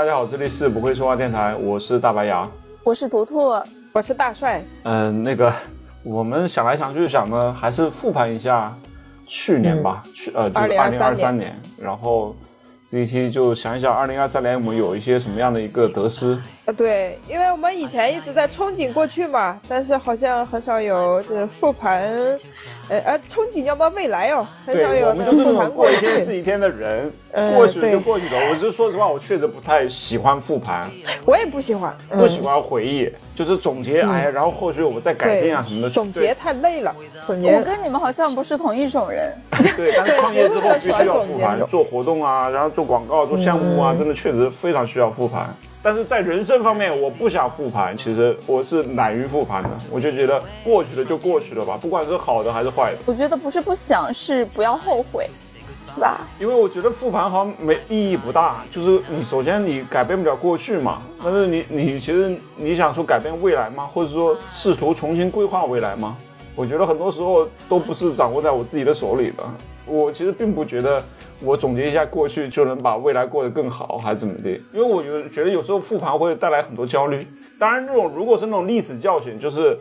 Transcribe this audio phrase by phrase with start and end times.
[0.00, 2.48] 大家好，这里是不会说话电台，我是大白牙，
[2.84, 3.52] 我是图图，
[3.92, 4.64] 我是大帅。
[4.84, 5.52] 嗯，那个
[6.02, 8.74] 我们想来想去想呢，还是复盘一下
[9.26, 12.34] 去年吧，去呃就是二零二三年，然后
[12.90, 16.38] 这一期就想一想二零二三年我们有一些什么样的一个得失。
[16.66, 22.02] 呃，对，因为我们以前一直在憧憬过去嘛，但是好像很少有这复盘，
[22.90, 27.10] 呃呃，憧憬要么未来哦，很少有我们就是那种过一天是一天的人，
[27.56, 28.38] 过去了就过去了。
[28.50, 30.88] 我就说实话，我确实不太喜欢复盘，
[31.24, 35.88] 我也不喜欢，不喜欢回忆，就是总结，哎，然后后续我们再改进啊什么的。
[35.88, 36.94] 总结太累了，
[37.26, 37.54] 总结。
[37.54, 39.34] 我跟你们好像不是同一种人。
[39.78, 45.56] 对，但是创业之后 必须要 复盘，做活动啊，然后做广告、做项目啊，真的确实非常需要复盘。
[45.82, 47.96] 但是在人生方面，我不想复盘。
[47.96, 52.98] 其实我是懒于复盘的，我就觉得过去的就过去了吧，不管是好的还是坏的。
[53.06, 55.26] 我觉得不是不想，是不要后悔，
[55.94, 56.20] 是吧？
[56.38, 58.62] 因为我觉得复盘好像没意义不大。
[58.70, 63.88] 就是你首先你改变不了过去嘛，但是你你其实你想说改变未来吗？
[63.94, 66.14] 或者说试图重新规划未来吗？
[66.54, 69.42] 我觉得很多时候都不是掌握在我自己的手里的。
[69.86, 71.02] 我其实并不觉得。
[71.42, 74.50] 我总结一下过去就能把未来过得更好，还是怎么的？
[74.72, 77.18] 因为我觉得觉得有时候复盘会带来很多焦虑。
[77.58, 79.76] 当然，这种如果是那种历史教训，就是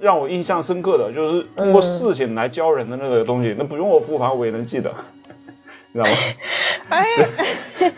[0.00, 4.92] 让我印象深刻的，就是通过事情来教人的那个东西，那不用我复盘我也能记得，
[5.92, 6.10] 知道吗？
[6.88, 7.04] 哎，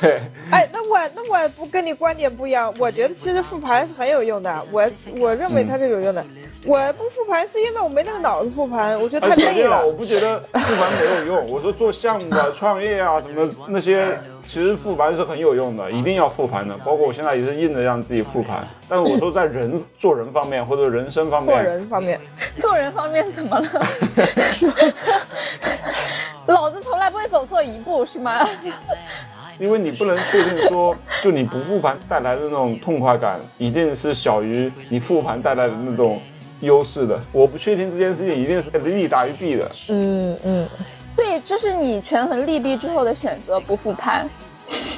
[0.00, 4.88] 对，哎，那我那我不跟你观点不一样，我觉得其实复盘是很有用的，我
[5.18, 6.24] 我认为它是有用的。
[6.64, 9.86] 我不复盘是因为我没那个脑子复盘，我觉得太累了。
[9.86, 16.76] 我不觉得复盘没有用，我说做项目啊、 创业啊什么那些，其实复盘是很有用的，一定要复盘的。
[16.78, 18.66] 包括我现在也是硬着让自己复盘。
[18.88, 22.20] 但是我说在人 做人方面或者人生方面，做人方面，
[22.58, 23.68] 做人方面怎么了？
[26.46, 28.46] 老子从来不会走错一步，是吗？
[29.58, 36.20] 因为你不能确定说，就你不复盘带来的那种痛快感，一定是小于你复盘带来的那种。
[36.60, 39.70] 优势的，我不确定这件事情一定是利大于弊的。
[39.90, 41.05] 嗯嗯，对，
[41.46, 44.28] 这是你权衡利弊之后的选择，不复盘。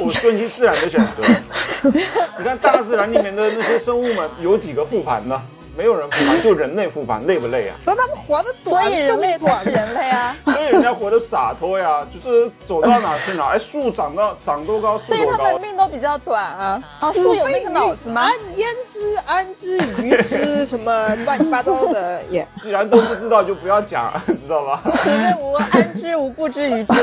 [0.01, 1.93] 我顺其自然的选择。
[2.39, 5.43] 你看大自然里面的那些生物们，有几个复盘呢？
[5.79, 7.77] 没有人复盘，就人类复盘，累不累啊？
[7.87, 10.37] 那他们活得短所以人类才是人类啊。
[10.45, 13.51] 所以人家活得洒脱呀，就是走到哪是哪。
[13.55, 15.23] 哎，树长到长多高是多高。
[15.23, 16.83] 所以他们命都比较短啊。
[16.99, 18.23] 啊，树有那个脑子吗？
[18.23, 22.45] 安焉知安知鱼之什么乱七八糟的也。
[22.61, 24.83] 既然都不知道，就不要讲，知道吧？
[25.07, 26.95] 因为无安知无不知鱼之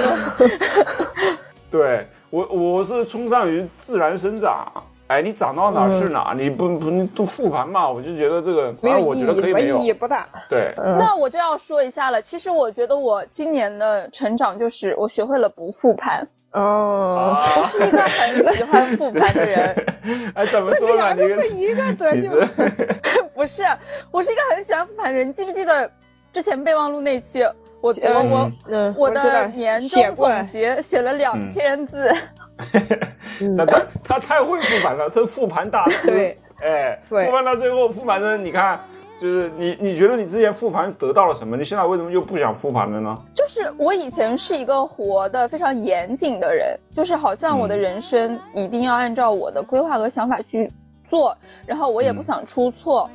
[1.72, 4.69] 对我，我是崇尚于自然生长。
[5.08, 7.88] 哎，你长到哪是哪，你不不都复盘嘛？
[7.88, 10.28] 我就觉得这个，反正我觉得可以没有意义不大。
[10.50, 12.22] 对，那我就要说一下了。
[12.22, 16.28] 其实我觉得我今年的成长就是我学会了不复盘。
[16.54, 19.86] 哦，我是一个很喜欢复盘的人。
[20.34, 20.96] 哎，怎么说呢？
[20.96, 22.32] 两个不一个德行。
[23.36, 23.64] 不是，
[24.10, 25.30] 我是一个很喜欢复盘的人。
[25.30, 25.92] 你记不记得
[26.34, 27.44] 之前备忘录那期，
[27.82, 32.10] 我我我我的年终总结写了两千字。
[33.56, 36.08] 那他他太会复盘了，他复盘大师。
[36.08, 38.80] 对，哎，复盘到最后，复盘的你看，
[39.20, 41.58] 就是你你觉得你之前复盘得到了什么？
[41.58, 43.16] 你现在为什么又不想复盘了呢？
[43.36, 50.72] 就是我以前是一个活的非常严谨的人，就是好像我的人生一定要按照我的规划和想法去
[51.10, 53.10] 做，然后我也不想出错，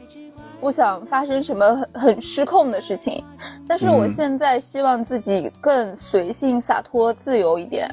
[0.60, 3.24] 不想发生什么很很失控的事情。
[3.66, 7.90] 但是我现在希望自己更随性、洒脱、自由一点。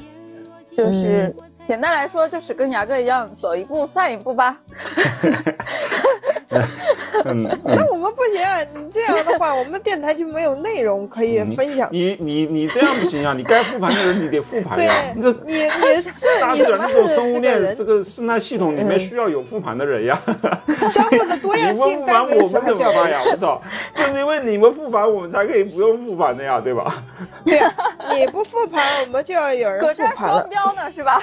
[0.78, 1.34] 就是
[1.68, 4.56] 简单来说，就是跟牙哥一样，走一步算一步吧。
[6.48, 8.56] 那我们不行啊！
[8.74, 11.86] 你这样的话，我们电台就没有内容可以分享。
[11.92, 13.34] 你你你这样不行啊！
[13.36, 14.90] 你该复盘的人你得复盘呀。
[15.14, 20.18] 你你是大自然这种生物链这个生态系统里面需要有复盘的人呀。
[20.88, 22.00] 相互的多样性。
[22.00, 23.20] 复盘，我们怎么办呀？
[23.30, 23.60] 我操！
[23.94, 27.04] 就是因为你们复盘，我们才可以不用复盘的呀，对吧？
[27.44, 27.60] 对，
[28.16, 30.38] 你不复盘，我们就要有人复盘了。
[30.40, 31.20] 双标呢，是吧？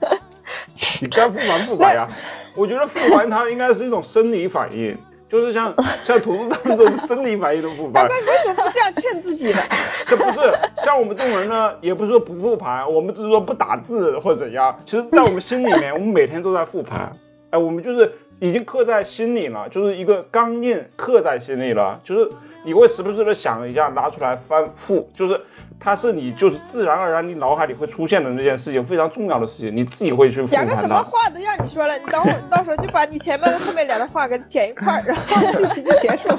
[1.00, 2.08] 你该复盘复盘呀！
[2.56, 4.96] 我觉得复盘它应该是一种生理反应，
[5.28, 8.06] 就是像 像图图他们这种生理反应的复盘。
[8.06, 8.10] 为
[8.44, 9.62] 什么不这样劝自己呢？
[10.06, 10.52] 这不是
[10.84, 14.76] 像我们这种人呢，也不是说不复盘，我们只是说不打字或者怎样。
[14.84, 17.10] 其实，在我们心里面，我们每天都在复盘。
[17.50, 22.00] 哎，我们就是已经刻在心里了，就是一个钢印刻在心里了。
[22.04, 22.28] 就是
[22.64, 25.40] 你会时不时的想一下，拿出来翻复，就是。
[25.84, 36.30] 它是你就是自然而然你脑海里会出现的那件事情，非常重要的事情，你自己会去讲个什么话都让你说了，你等会儿 到时候就把你前面和后面两段话给剪一块儿，然后这期就结束。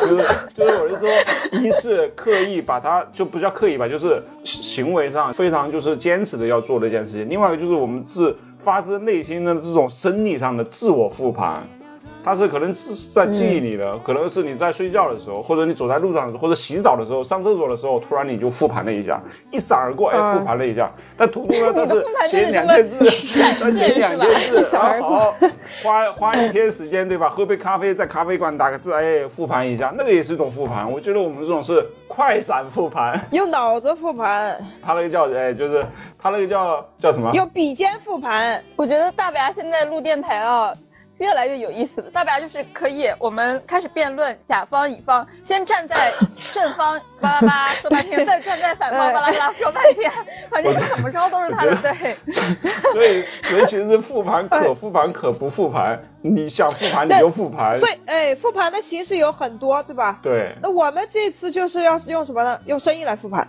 [0.00, 1.08] 就是就是我是说，
[1.58, 7.28] 一是刻意把它就不叫刻意吧，就是行为上非常就是坚持的要做的一件事情。
[7.28, 11.60] 另外一个就是我们自发自内心的这种生理上的自我复盘。
[12.28, 19.18] 它是可能是在记忆里的，可能是你在睡觉的时候，或者你走在路上或者洗澡的时候、上厕所的时候，突然你就复盘了一下，
[19.50, 20.92] 一闪而过，哎，复盘了一下。
[21.16, 21.72] 但图图呢，
[22.14, 22.98] 他是写两千字，
[23.58, 25.32] 他写两千字，然后好
[25.82, 27.30] 花花一天时间，对吧？
[27.30, 30.92] 喝杯咖啡，在咖啡馆打个字，哎，复盘一下，那个也是一种复盘。
[30.92, 34.54] 我觉得我们这种是快闪复盘，用脑子复盘。
[34.84, 35.82] 他那个叫哎，就是
[36.18, 37.30] 他那个叫叫什么？
[37.32, 38.62] 用笔尖复盘。
[38.76, 40.74] 我觉得大白现在录电台啊。
[41.18, 45.96] 越来越有意思了，大白就是可以，我们开始辩论，甲方乙方先站在
[46.52, 50.10] 正方巴拉巴拉说半天，再站在反方巴拉巴拉说半天，
[50.50, 52.16] 反正怎么着都是他的对。
[52.92, 57.78] 所以尤其是复盘可复盘可不复盘，你想复盘你就复盘。
[57.80, 60.20] 对， 哎，复盘的形式有很多，对吧？
[60.22, 60.54] 对。
[60.62, 62.60] 那我们这次就是要是用什么呢？
[62.66, 63.48] 用声音来复盘。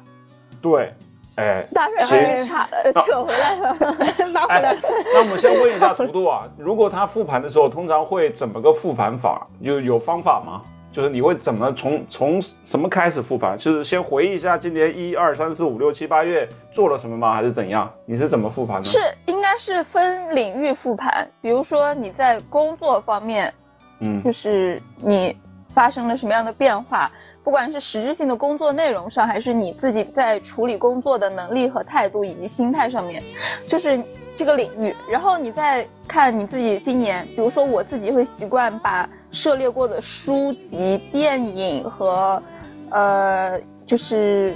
[0.62, 0.94] 对。
[1.40, 3.76] 哎，大帅太差了，扯回来了，
[4.32, 4.76] 拿回来。
[5.14, 9.48] 那我们先问一下图图啊，如果他复盘的时候，通常会怎么个复盘法？
[9.62, 10.62] 有有方法吗？
[10.92, 13.58] 就是你会怎么从从什么开始复盘？
[13.58, 17.34] 就是先回忆一下今年一二三四五六七八月做了什么吗？
[17.34, 17.90] 还是怎样？
[18.06, 18.84] 你是怎么复盘的？
[18.84, 23.54] 是应该是分领域复盘，比如说你在工作方面，
[24.00, 25.38] 嗯，就是你
[25.76, 27.10] 发生了什么样的变化。
[27.44, 33.24] 不管是实质性的工作内容上，还是你自己在处理工作的能力和态度以及心态上面，
[33.68, 34.04] 就是
[34.36, 34.96] 这个领域。
[35.10, 42.44] 然后你再看你自己今年，比如说我自己会习惯把涉猎过的书籍、电影和，
[42.90, 44.56] 呃，就是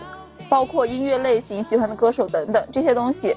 [0.50, 3.36] 包括音乐类型、喜欢的歌手等等这些东西，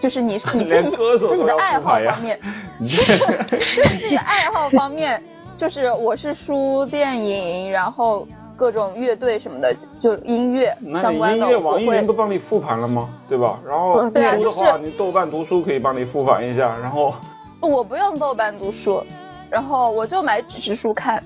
[0.00, 2.40] 就是你你自己自己的爱好方面，
[2.80, 5.22] 自己的爱好方面，
[5.56, 8.26] 就是我是书、电影，然后。
[8.56, 13.08] 各种乐队什么的，就音乐相关的，音乐网易云不帮你复盘了吗？
[13.28, 13.60] 对吧？
[13.66, 16.76] 然后书的话，你豆瓣读书可以帮你复盘一下。
[16.80, 17.14] 然后
[17.60, 19.04] 我不用豆瓣读书，
[19.50, 21.22] 然后我就买纸质书看。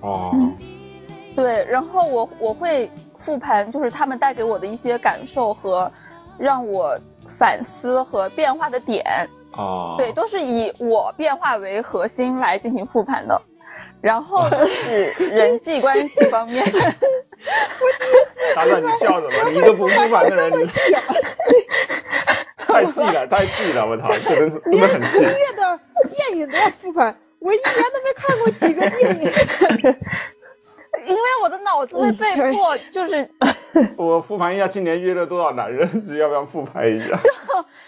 [0.00, 0.30] 哦，
[1.34, 5.90] 对，然后我我会复盘，就是他们带给我的一些感受和
[6.38, 6.96] 让我
[7.26, 9.28] 反思和变化的点。
[9.56, 13.42] 哦，对，都是以我变化为核心来进行复盘的。
[14.00, 16.64] 然后是人际关系方面，
[18.54, 19.50] 大帅，你笑什么？
[19.50, 20.66] 你一个不复盘的人，你
[22.58, 25.18] 太细了，太细了，我操，真的真的很细。
[25.18, 25.80] 音乐的
[26.10, 29.94] 电影都要复盘，我一年都没看过几个电影。
[31.06, 33.30] 因为我的脑子会被迫，就是
[33.96, 35.88] 我复盘一下今年约了多少男人，
[36.18, 37.20] 要不要复盘一下？
[37.22, 37.30] 就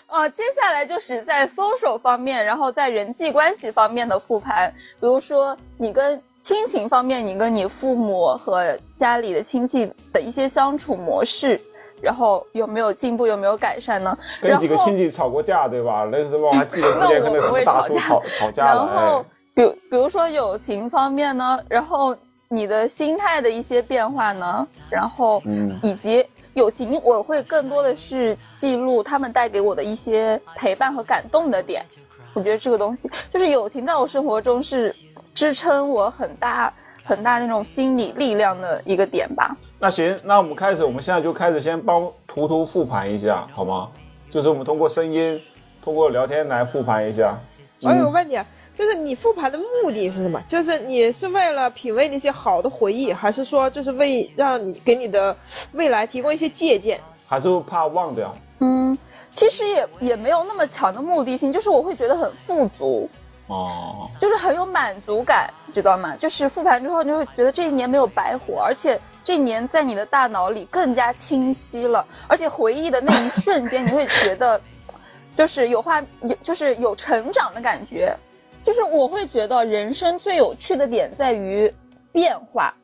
[0.07, 11.61] 呃，接下来就是在 social 方面，然后在人际关系方面的复盘，比如说你跟亲情方面，你跟你父母和家里的亲戚的一些相处模式，
[12.03, 14.19] 然后有没有进步，有没有改善呢？
[14.43, 16.09] 跟几个亲戚吵过架，对吧？
[16.11, 18.87] 那时候我还记得 之前跟那什么大叔吵吵架了。
[18.87, 19.25] 然后，
[19.55, 22.17] 比比如说友情方面呢，然后。
[22.53, 25.41] 你的心态的一些变化呢，然后，
[25.83, 31.87] 以及友情，我会更多的是记录他们带给我的一些陪伴和感动的点。
[32.35, 34.93] 我觉得这个东西就是友情，在我生活中是
[35.33, 36.75] 支撑我很大
[37.05, 39.57] 很大那种心理力量的一个点吧。
[39.79, 43.91] 那行，那我们开始，我们现在就开始先帮图图复盘一下，好吗？
[44.33, 45.41] 就是我们通过声音，
[45.85, 47.39] 通过聊天来复盘一下。
[47.83, 48.37] 我有个问题。
[48.81, 50.43] 就是你复盘的目的是什么？
[50.49, 55.37] 就是你是为了品味那些好的回忆，还是说就是为让你给你的
[55.73, 56.99] 未来提供一些借鉴？
[57.29, 58.35] 还是怕忘掉？
[58.61, 58.97] 嗯，
[59.33, 63.07] 其实也也没有那么强的目的性，就是我会觉得很富足，
[63.49, 66.17] 哦，就是很有满足感，知道吗？
[66.17, 74.59] 就是复盘之后，你会觉得这一年没有白活，而且这一年在你的大脑里更加清晰了，而且回忆的那一瞬间，你会觉得
[75.37, 78.17] 就是有话，有就是有成长的感觉。
[78.63, 81.73] 就是我会觉得人生最有趣的点在于
[82.13, 82.75] 变化，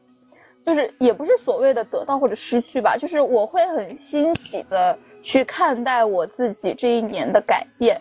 [0.65, 8.01] 就是也不是所谓的得到或者失去吧，就是我会很欣喜的去看待我自己这一年的改变。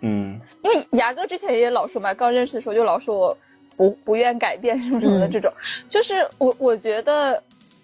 [0.00, 3.36] 嗯，因为牙哥之前也老说嘛，刚认识的时候就老说我
[3.76, 5.52] 不不愿改变什么什么的这种，
[5.88, 7.42] 就是我我觉得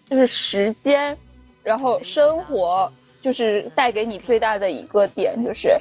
[0.08, 1.16] 就是时间，
[1.62, 2.90] 然后生活
[3.20, 5.78] 就是带给你最大的一个点，就是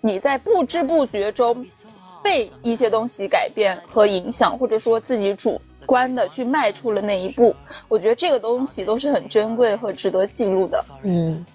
[0.00, 1.64] 你在不知不觉中。
[2.28, 7.56] 被一些东西改变和影响，或者说自己主观的去迈出了那一步，
[7.88, 10.84] 我觉得这个东西都是很珍贵和值得记录的。
[11.02, 11.46] 嗯，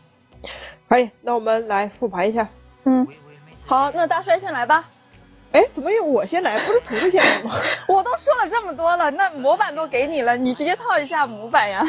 [0.89, 2.49] 可以，那我们来复盘一下。
[2.85, 3.07] 嗯，
[3.67, 4.89] 好，那大帅先来吧。
[5.51, 6.57] 哎，怎么有我先来？
[6.65, 7.51] 不是图图先来吗？
[7.87, 11.83] 我都说了这么多了，那模板都给你了，你直接套一下模板呀。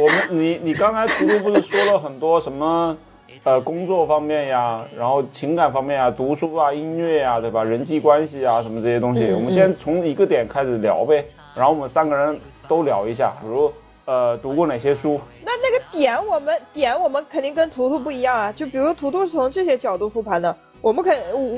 [0.00, 2.96] 我们，你你刚才图图不是说了很多什么？
[3.44, 7.62] 呃工作方面呀，然后情感方面呀，读书啊、音乐呀，对吧？
[7.62, 13.72] 人际关系啊，什么这些东西，嗯我们先从一个点开始聊呗，然后我们三个人都聊一下，比如
[14.04, 21.14] 呃读过哪些书，那那个点我们点我们肯定跟图图不一样啊，就比如图图是从这些角度复盘的，我们肯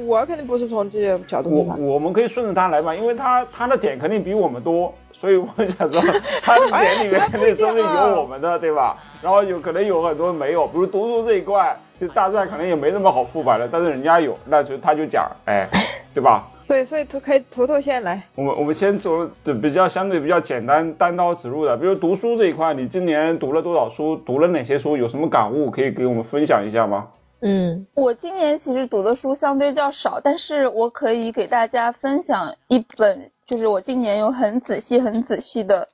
[0.06, 1.94] 我肯定不是从这个角度复我。
[1.94, 6.00] 我们可以顺着他来嘛，因为他他的点肯定比我们多，所以我想说
[6.42, 8.96] 他的点里面肯定有我们的，对吧？
[9.22, 15.68] 然后有可能有很多没有，比如读书这一块，就大帅可能也没那么好复盘了，但是人家有，那就他就讲，哎，
[16.14, 16.42] 对吧？
[16.66, 18.22] 对，所以图可以图图先来。
[18.36, 19.28] 我们我们先从
[19.60, 24.16] 比较相对比较简单单刀直入的，比如读书这一块，你今年读了多少书？
[24.16, 24.96] 读了哪些书？
[24.96, 27.06] 有什么感悟可以给我们分享一下吗？
[27.42, 35.88] 嗯，我今年其实读的书相对较少，但是我可以给大家分享一本，就是我今年有很仔细、很仔细的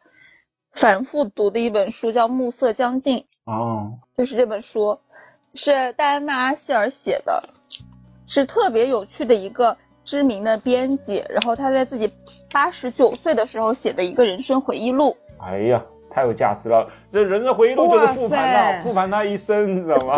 [0.73, 4.99] 反复读的一本书，叫《暮色将近》，哦，就是这本书
[5.55, 7.45] 是戴安娜·阿希尔写的，
[8.27, 12.13] 是特别有趣的一个知名的编辑，然后他在自己
[12.51, 15.17] 八十九岁的时候写的一个人生回忆录。
[15.39, 15.85] 哎呀，
[16.17, 16.89] 太有价值了！
[17.13, 20.17] 这人生回忆录就是复盘哇呐，塞复盘他一生，你知道吗？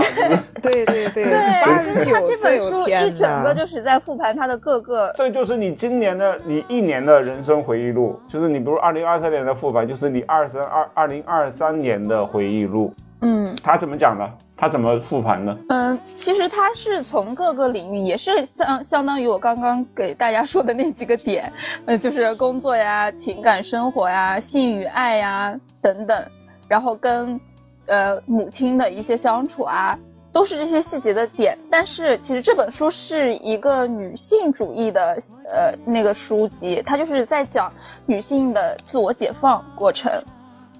[0.62, 3.52] 对 对对，对，就是他这，本书一整个！
[3.52, 12.94] 就是在复盘他的各个这就是你今年的你一年的人生回忆录，就是你比如二零二三年的复盘，就是你二三二二零二三年的回忆录。
[13.20, 13.56] 嗯。
[13.62, 14.30] 他怎么讲的？
[14.56, 15.56] 他怎么复盘的？
[15.68, 21.52] 嗯，其实他是从各个领域，也是相相当于我刚刚给大家说的那几个点，
[21.86, 26.28] 呃，就是工作呀、情感生活呀、性与爱呀等等，
[26.68, 27.40] 然后跟
[27.86, 29.96] 呃母亲的一些相处啊，
[30.32, 31.56] 都是这些细节的点。
[31.70, 35.18] 但是其实这本书是一个女性主义的
[35.50, 37.72] 呃那个书籍，它就是在讲
[38.06, 40.24] 女性的自我解放过程。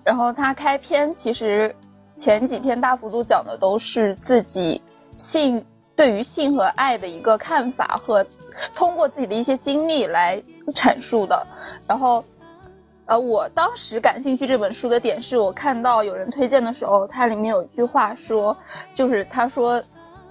[0.04, 1.76] 然后它开篇其实
[2.18, 4.82] 前几篇大幅度讲的都是自己
[5.16, 8.26] 性对于性和爱的一个看法和
[8.74, 10.42] 通过自己的一些经历来
[10.74, 11.46] 阐述的。
[11.86, 12.24] 然后，
[13.06, 18.56] 呃，我当时感兴趣这本书的点是我看到有人推荐的时候，它里面有一句话说，
[18.96, 19.82] 就是他说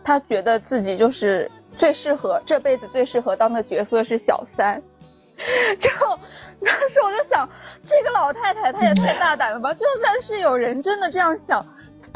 [0.03, 4.84] 他觉得自己就是最适合这辈子最适合当的角色是小三。
[5.79, 5.88] 就
[6.65, 7.48] 当时我就想，
[7.86, 9.72] 这个老太太她也太大胆了吧！
[9.72, 11.63] 就算是有人真的这样想，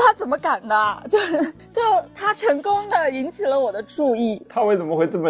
[0.01, 1.03] 她怎么敢的？
[1.09, 1.81] 就是就
[2.15, 4.45] 他成功的引起了我的注意。
[4.49, 5.29] 他为什么会这么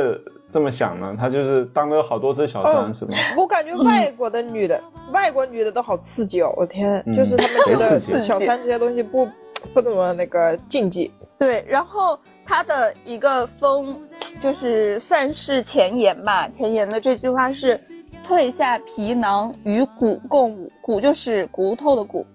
[0.49, 1.15] 这么想呢？
[1.19, 3.11] 他就是当了好多次小三，哦是吗？
[3.37, 6.53] 我感觉外国的女的，外国女的都好刺激哦！
[6.55, 9.27] 我天，嗯就是他们觉得小三这些东西不
[9.73, 11.11] 不怎么那个禁忌。
[11.37, 13.95] 对，然后他的一个风
[14.39, 17.79] 就是算是前言吧，前言的这句话是：
[18.27, 20.71] 褪下皮囊，与骨共舞。
[20.81, 22.25] 骨就是骨头的骨。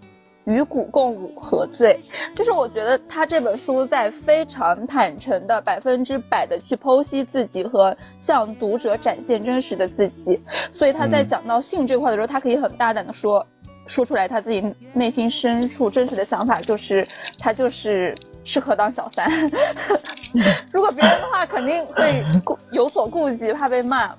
[0.46, 2.00] 与骨共舞，何罪？
[2.34, 10.40] 就是我觉得他这本书在非常坦诚的、百分之百的去剖析自己和向读者展现真实的自己，
[10.72, 13.46] 所以他在嗯讲到性这块的时候，他可以很大胆的说
[13.86, 17.06] 说出来他自己内心深处真实的想法，就是
[17.38, 19.28] 他就是适合当小三。
[20.72, 24.14] 如果别人的话，肯定会顾有所顾忌，怕被骂。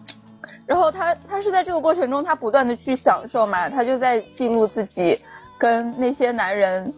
[0.65, 5.19] 然后他他是在这个过程中，他不断的去享受嘛，他就在记录自己
[5.57, 6.93] 跟那些男人。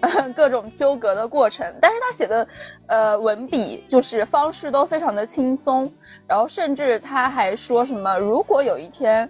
[0.36, 2.46] 各种纠葛的过程，但是他写的，
[2.86, 5.92] 呃，文笔就是方式都非常的轻松，
[6.28, 9.28] 然后甚至他还说什么，如果有一天，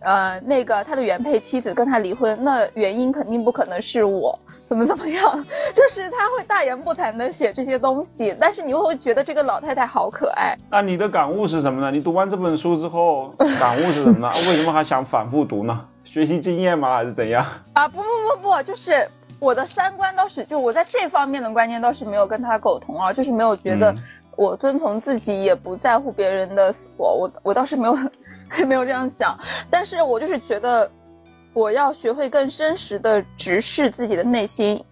[0.00, 5.44] 呃，那个他的原配妻子跟他离婚，那原因肯定不可能是我，怎么怎么样，
[5.76, 10.56] 就是他会大言不惭的写这些东西，但是你又会觉得这个老太太好可爱。
[10.70, 11.90] 那你的感悟是什么呢？
[11.90, 14.30] 你读完这本书之后，感悟是什么呢？
[14.32, 15.88] 为什么还想反复读呢？
[16.06, 16.96] 学习经验吗？
[16.96, 17.44] 还是怎样？
[17.74, 19.08] 啊，不不不不，就是
[19.38, 23.98] 我的三观倒是，就我在这方面的观念倒是没有跟他苟同啊，就是没有觉得嗯
[24.36, 27.98] 我遵从自己，也不在乎别人的死活，我我倒是没有
[28.66, 29.38] 没有这样想，
[29.70, 30.90] 但是我就是觉得
[31.52, 34.84] 我要学会更真实的直视自己的内心，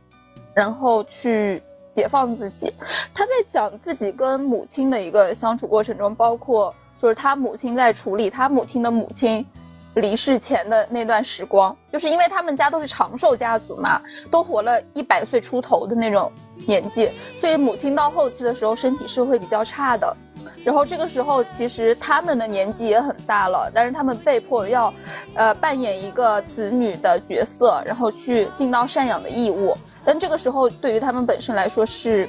[0.54, 2.74] 然后去解放自己。
[3.14, 9.46] 他在讲自己跟母亲的一个相处过程中，包括就是他母亲在处理他母亲的母亲
[9.94, 16.30] 离世前的那段时光，就是因为他们家都是长寿家族嘛，都活了一百岁出头的那种
[16.66, 17.10] 年纪，
[17.40, 20.16] 所以母亲到后期的时候身体是会比较差的。
[20.64, 24.92] 然后这个时候，其实他们的年纪也很大了，但是他们被迫要，
[25.34, 29.76] 呃，扮演一个子女的角色，然后去尽到赡养的义务。
[30.06, 32.26] 但这个时候，对于他们本身来说是，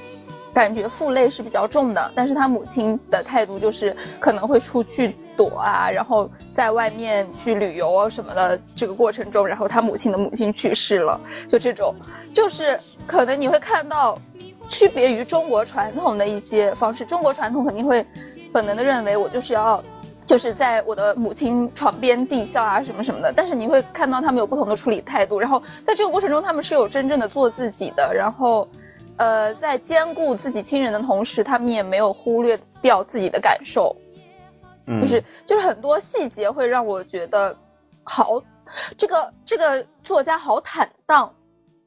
[0.54, 2.12] 感觉负累是比较重的。
[2.14, 8.60] 但是他母亲的态度就是可能会出去躲啊，然后在外面去旅游啊什么的。
[8.76, 11.94] 这个过程中，然后他母亲的母亲去世了，就这种，
[12.34, 14.18] 就是可能你会看到。
[14.68, 17.06] 区别于中国传统的一些方式。
[17.06, 18.04] 中国传统肯定会
[18.52, 19.80] 本能的认为我就是要。
[20.26, 23.32] 就是在我的母亲床边尽孝啊，什么什么的。
[23.32, 28.68] 但是你会看到他们有不同的处理态度，然后在这个过程中，他们是有真正的做自己的，然后，
[29.18, 33.96] 呃，在兼顾自己亲人的同时，他们也没有忽略掉自己的感受。
[34.88, 37.58] 嗯，就是就是很多细节会让我觉得，
[38.04, 38.42] 好，
[38.98, 41.34] 这个这个作家好坦荡。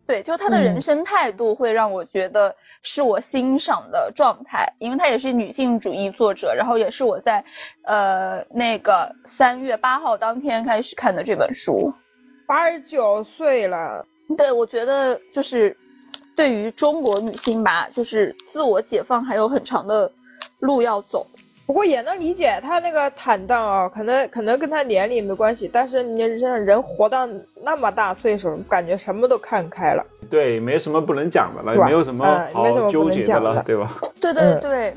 [0.06, 7.44] 对，就是他的人生态度会让我觉得是我欣赏的状态，因为他也是女性主义作者，然后也是我在，
[7.82, 11.92] 呃，那个三月八号当天开始看的这本书，
[12.46, 14.06] 八十九岁了。
[14.38, 15.76] 对，我觉得就是
[16.34, 20.10] 对于中国女性吧，就是自我解放还有很长的
[20.58, 21.26] 路要走。
[21.68, 27.28] 不过也能理解他那个坦荡啊，可能可能跟他年龄没关系，但是你让人活到
[27.62, 30.02] 那么大岁数，感觉什么都看开了。
[30.30, 34.00] 对，没什么不能讲的了，没有什么好纠结的了，对吧？
[34.18, 34.94] 对对对。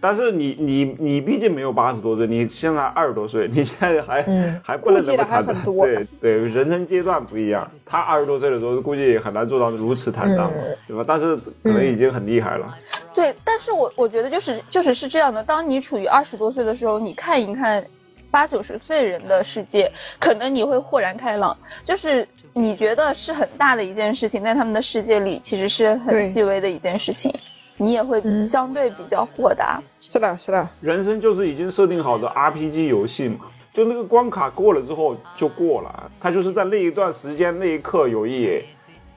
[0.00, 4.22] 但是你你你毕竟没有八十多岁，你现在二十多岁， 你现在还
[4.62, 5.54] 还不能这么坦荡。
[5.64, 7.70] 对对，人生阶段不一样。
[7.84, 10.50] 他二十多岁的时候，估计很难做到如此坦荡，
[10.86, 11.04] 对吧？
[11.06, 12.74] 但是可能已经很厉害了。
[13.14, 15.42] 对，但是我我觉得就是就是是这样的。
[15.44, 17.84] 当你处于二十多岁的时候，你看一看
[18.30, 21.58] 八九十岁人的世界，可能你会豁然开朗。
[21.84, 27.34] 就是你觉得是很大的一件事情，在他们的世界里其实是很细微的一件事情。
[27.80, 30.68] 你也会相对比较豁达，是的，是的。
[30.82, 38.60] 人生就是已经设定好的 RPG 游戏嘛，就那个关卡过了之后就过了，它就是在那一段时间那一刻有意义，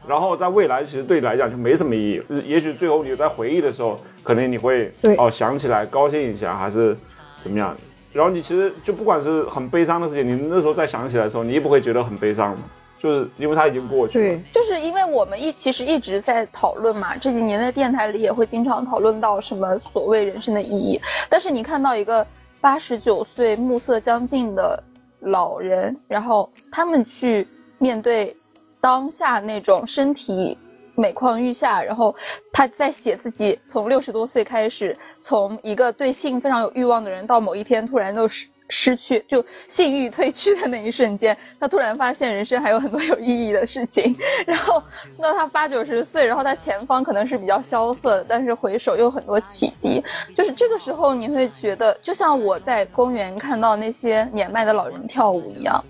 [0.08, 2.24] 然后在未来其实对你来讲就没什么意义。
[2.46, 6.96] 也许最后你在回忆的时候，可能你会哦想起来高兴一下，还是
[7.44, 7.76] 怎么样？
[8.14, 12.56] 然后你其实就不管是很悲伤的事情，你那时候再想起来的时候，你也不会觉得很悲伤
[13.04, 21.02] 就是因为它已经过去了，对，就是因为我们一其实一直在讨论嘛，这几年在电台里也会经常讨论到什么所谓人生的意义。
[21.30, 22.26] 但是你看到一个
[22.62, 24.82] 八十九岁暮色将近的
[25.20, 27.46] 老人，然后他们去
[27.78, 28.38] 面对
[28.80, 30.58] 当下那种身体
[30.96, 32.16] 每况愈下，然后
[32.54, 38.48] 他在写自己从六十多岁开始，从一个对性非常有欲望的人，到某一天突然就是。
[38.70, 44.16] 失去就性欲褪去的那一瞬间，他突然发现人生还有很多有意义的事情。
[44.46, 44.82] 然后，
[45.18, 50.04] 那他八九十岁，然后他前方可能是比较萧瑟的，但是回首又很多启迪。
[50.36, 55.84] 就是这个时候，你会觉得就像我在公园看到那些年迈的老人跳舞一样，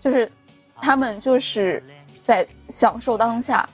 [0.00, 0.30] 就是
[0.80, 1.82] 他们就是
[2.24, 3.68] 在享受当下。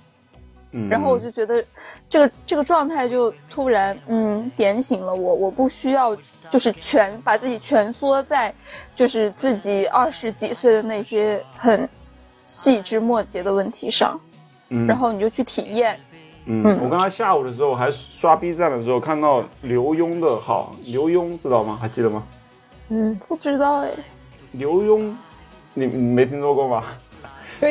[0.90, 1.64] 然后我就觉得，
[2.08, 6.16] 这个这个状态就突然嗯点醒了我，我不需要
[6.50, 8.52] 就是全把自己蜷缩在，
[8.96, 11.88] 就是自己二十几岁的那些很
[12.44, 14.20] 细枝末节的问题上，
[14.70, 15.98] 嗯，然后你就去体验。
[16.46, 21.78] 嗯，我刚才下午的时候还刷 B 站的时候看到刘墉的号，刘墉知道吗？
[21.80, 22.22] 还记得吗？
[22.88, 23.90] 嗯，不知道哎。
[24.52, 25.14] 刘墉，
[25.72, 26.84] 你你没听说过吗？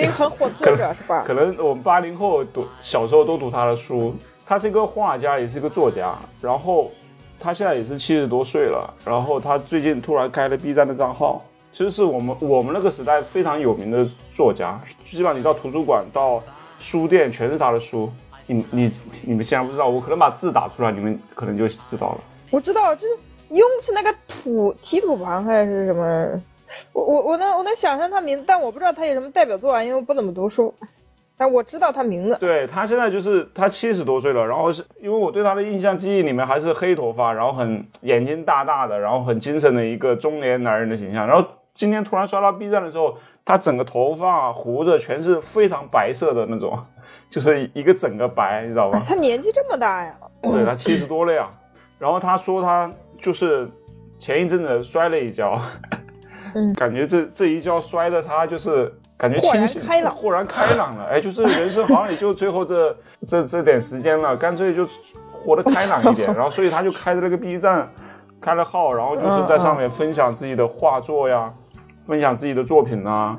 [0.02, 1.24] 一个很火作者是吧？
[1.26, 4.16] 可能我们八零后读小时候都读他的书。
[4.46, 6.18] 他是一个画家，也是一个作家。
[6.42, 6.92] 然后
[7.40, 8.94] 他现在也是七十多岁了。
[9.06, 14.80] 然后他最近突然开了 B 站的账号，其实是我们我们那个时代非常有名的作家。
[15.06, 16.44] 基本上你到图书馆、到
[16.80, 18.12] 书店，全是他的书。
[18.46, 22.20] 你你你们现在不知道，我可能把字打出来，你们可能就知道了。
[22.52, 26.42] 我知道，就是用是那个土提土旁还是什么？
[26.94, 30.74] 我我我能我能想象他名字，但我不知道他有什么代表作啊，因为我不怎么读书。
[31.36, 32.38] 但我知道他名字。
[32.40, 41.26] 对他现在就是他七十多岁了，然后是因为我对他的印象记忆里面还是黑头发，然后很眼睛大大的，然后很精神的一个中年男人的形象。
[41.26, 46.80] 然后今天突然刷到 B 站的时候，他整个头发胡子全是非常白色的那种，
[47.32, 49.02] 就是一个整个白，你知道吧？
[49.08, 50.16] 他年纪这么大呀？
[50.44, 51.50] 对他七十多了呀。
[51.98, 53.68] 然后他说他就是
[54.20, 55.60] 前一阵子摔了一跤。
[56.76, 61.06] 感觉这这一跤摔的他就是感觉清醒，豁然开朗了。
[61.06, 62.96] 哎，就是人生好像也就最后这
[63.28, 64.88] 这这点时间了，干脆就
[65.32, 66.28] 活得开朗一点。
[66.36, 67.88] 然后，所以他就开着那个 B 站，
[68.42, 71.52] 开了号，然后就是在上面分享自己的画作呀，
[72.04, 73.38] 分享自己的作品啊，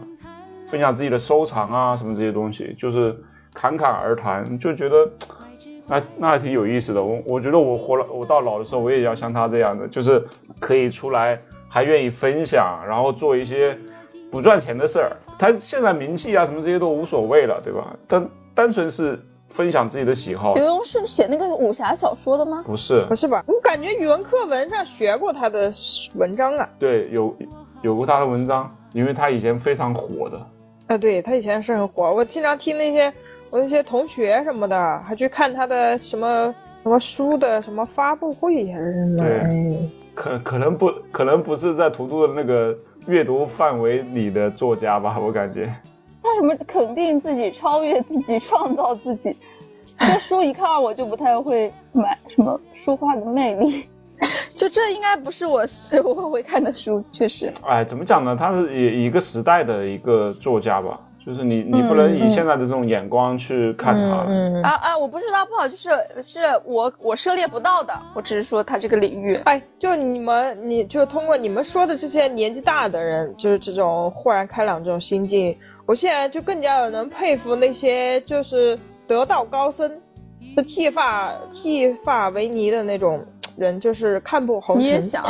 [0.67, 3.15] 分享自己的收藏啊，什么这些东西，就是
[3.53, 5.09] 侃侃而谈，就觉得
[5.87, 7.03] 那那还挺有意思的。
[7.03, 10.23] 我我觉得我活了，我到老的时候，我也要像他这样的，就是
[10.59, 11.39] 可以出来。
[11.75, 13.77] 还愿意分享，然后做一些
[14.31, 15.11] 不赚钱的事儿。
[15.37, 17.97] 他现在名气啊什么这些都无所谓了，对吧？
[18.09, 20.55] 他单纯是分享自己的喜好。
[20.55, 22.63] 刘墉是写那个武侠小说的吗？
[22.65, 23.43] 不是，不是吧？
[23.49, 25.73] 我感觉语文课文上学过他的
[26.15, 26.69] 文章啊。
[26.79, 27.37] 对，有
[27.83, 30.41] 有过他的文章，因为他以前非常火的。
[30.87, 33.13] 啊，对他以前是很火，我经常听那些
[33.51, 39.25] 我那些同学什么的，还去看他的什么什么书的什么发布会还是什么？
[39.25, 45.75] 对哎可可能不可能不是在图图的那个阅读范围里的作家吧，我感觉。
[46.23, 49.29] 他什么肯定自己、超越自己、创造自己，
[49.99, 53.87] 这书一看我就不太会买什么书画的魅力，
[54.57, 57.53] 就这应该不是我是我会看的书，确实。
[57.67, 58.35] 哎，怎么讲呢？
[58.35, 64.25] 他是一一个时代的一个作家吧，就是你你不能以嗯现在的这种眼光去看他。
[64.29, 64.99] 嗯嗯啊啊！
[64.99, 69.35] 我不是他不好，就是是我我涉猎不到的，我只是说他这个领域。
[69.45, 75.57] 哎，就你们，你就通过你们说的这些年纪大的人，就是这种豁然开朗这种心境，
[75.87, 79.91] 我现在就更加能佩服那些就是得道高僧，
[80.55, 83.25] 就剃发剃发为尼的那种
[83.57, 84.85] 人，就是看破红尘。
[84.85, 85.25] 你也想，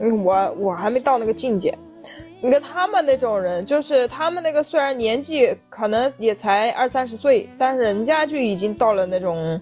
[0.00, 1.76] 嗯，我我还没到那个境界。
[2.42, 9.60] 你看他们那种人，就是他们那个虽然年纪可能也才二三十岁，但是人家就已经到了那种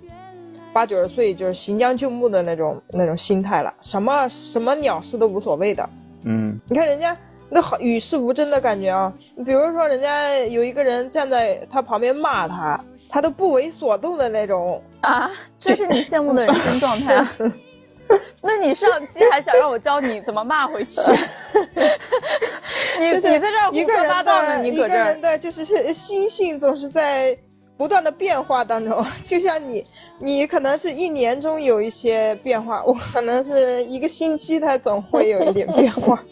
[0.72, 5.88] 八九十岁，就是行将就木的那种那种心态了，什么什么鸟事都无所谓的。
[6.24, 7.16] 嗯你看人家
[7.48, 9.12] 那好与世无争的感觉啊，
[9.44, 14.82] 比如说人家有一个人站在他旁边骂他，他都不为所动的那种。
[15.00, 17.28] 啊，这是你羡慕的人生状态啊。
[18.42, 21.00] 那你上期还想让我教你怎么骂回去？
[23.00, 27.36] 你就是你在这儿胡一个人说八道呢，的一个你搁这儿人的就是是心性总是在
[27.76, 29.86] 不断的变化当中， 就像你，
[30.18, 36.22] 你可能是一年中有一些变化，我可能是一个星期它总会有一点变化。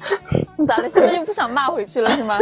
[0.67, 0.89] 咋了？
[0.89, 2.39] 现在就不想骂回去了是吗？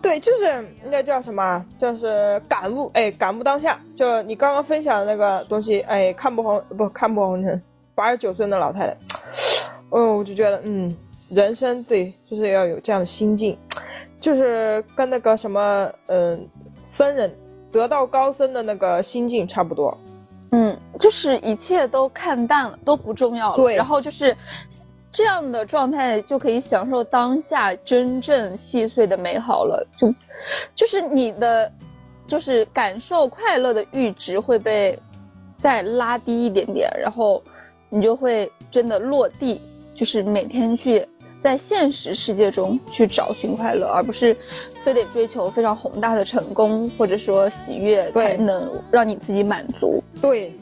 [0.00, 1.64] 对，就是那叫什么？
[1.80, 3.80] 就是感悟，哎，感悟当下。
[3.94, 7.62] 就你刚刚分享的那个东西，哎，看破红不看破红尘，
[7.94, 8.96] 八十九岁的老太太，
[9.90, 10.96] 哦， 我就觉得，嗯，
[11.28, 13.58] 人生对，就是要有这样的心境，
[14.20, 16.48] 就是跟那个什么，嗯、
[16.82, 17.36] 僧人
[17.70, 19.96] 得道高僧的那个心境差不多。
[20.50, 23.56] 嗯，就是一切都看淡了，都不重要了。
[23.56, 24.36] 对然后就是
[25.10, 29.86] 这样的状态，就可以享受当下真正细碎的美好了。
[29.96, 30.14] 就
[30.74, 31.72] 就是你的，
[32.26, 34.98] 就是感受快乐的阈值会被
[35.56, 37.42] 再拉低一点点，然后
[37.92, 39.60] 你就会真的落地，
[39.94, 41.06] 就是每天去。
[41.42, 44.36] 在现实世界中去找寻快乐，而不是
[44.84, 50.00] 非得追求非常宏大的成功或者说喜悦才能让你自己满足。
[50.20, 50.54] 对，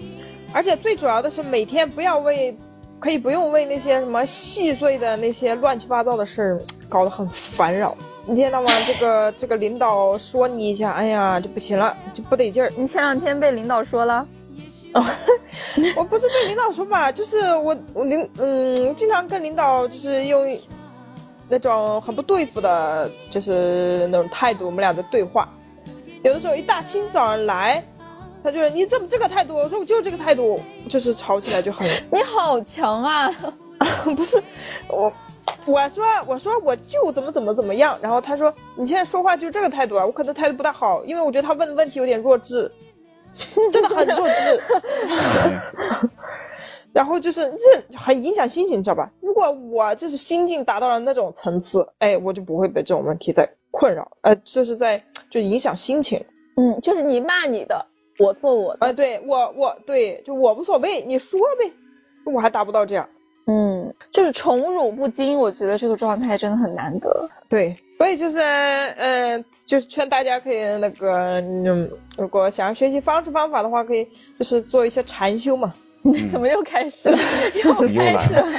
[0.55, 2.57] 而且最主要的是每天不要为，
[2.99, 7.95] 可以不用为那些什么细碎的那些乱七八糟的事儿搞得很烦扰。
[8.25, 12.73] 你听到吗这个 这个领导说你一下，哎呀就不行了，就不得劲儿。
[12.79, 14.27] 你前两天被领导说了，
[15.97, 20.59] 我不是被领导说吧，就是我我领嗯经常跟领导就是用
[21.49, 25.49] 那种很不对付的，就是那种态度，我们俩在对话。
[26.23, 27.85] 有的时候一大清早上来，
[28.43, 29.55] 他就是你怎么这个态度？
[29.57, 33.31] 我说我就是这个态度，就是吵起来就很你好强啊！
[34.17, 34.43] 不是
[34.89, 35.13] 我。
[35.67, 42.73] 我说我说我就怎么怎么怎么样，然后他说你现在说话就这个态度啊，我可能态度不大好，因为我觉得他问的问题有点弱智，
[43.73, 44.61] 真的很弱智。
[46.93, 49.13] 然后就是这很影响心情，你知道吧？
[49.21, 56.25] 如果我就是心境达到了那种层次，哎，我就不会被这种问题在困扰，呃，就是在就影响心情。
[56.57, 57.87] 嗯，就是你骂你的，
[58.19, 58.87] 我做我的。
[58.87, 61.73] 呃，对我我对就我无所谓，你说呗，
[62.33, 63.09] 我还达不到这样。
[63.53, 67.29] 嗯，就是宠辱不惊，我觉得这个状态真的很难得。
[67.49, 74.07] 对，所以就是，嗯、就是劝大家可以那个，嗯，如果想要学习方式方法的话，可以
[74.39, 75.75] 就是做一些禅修嘛，
[76.33, 77.19] 怎么又开始了？
[77.63, 78.43] 又又开始了。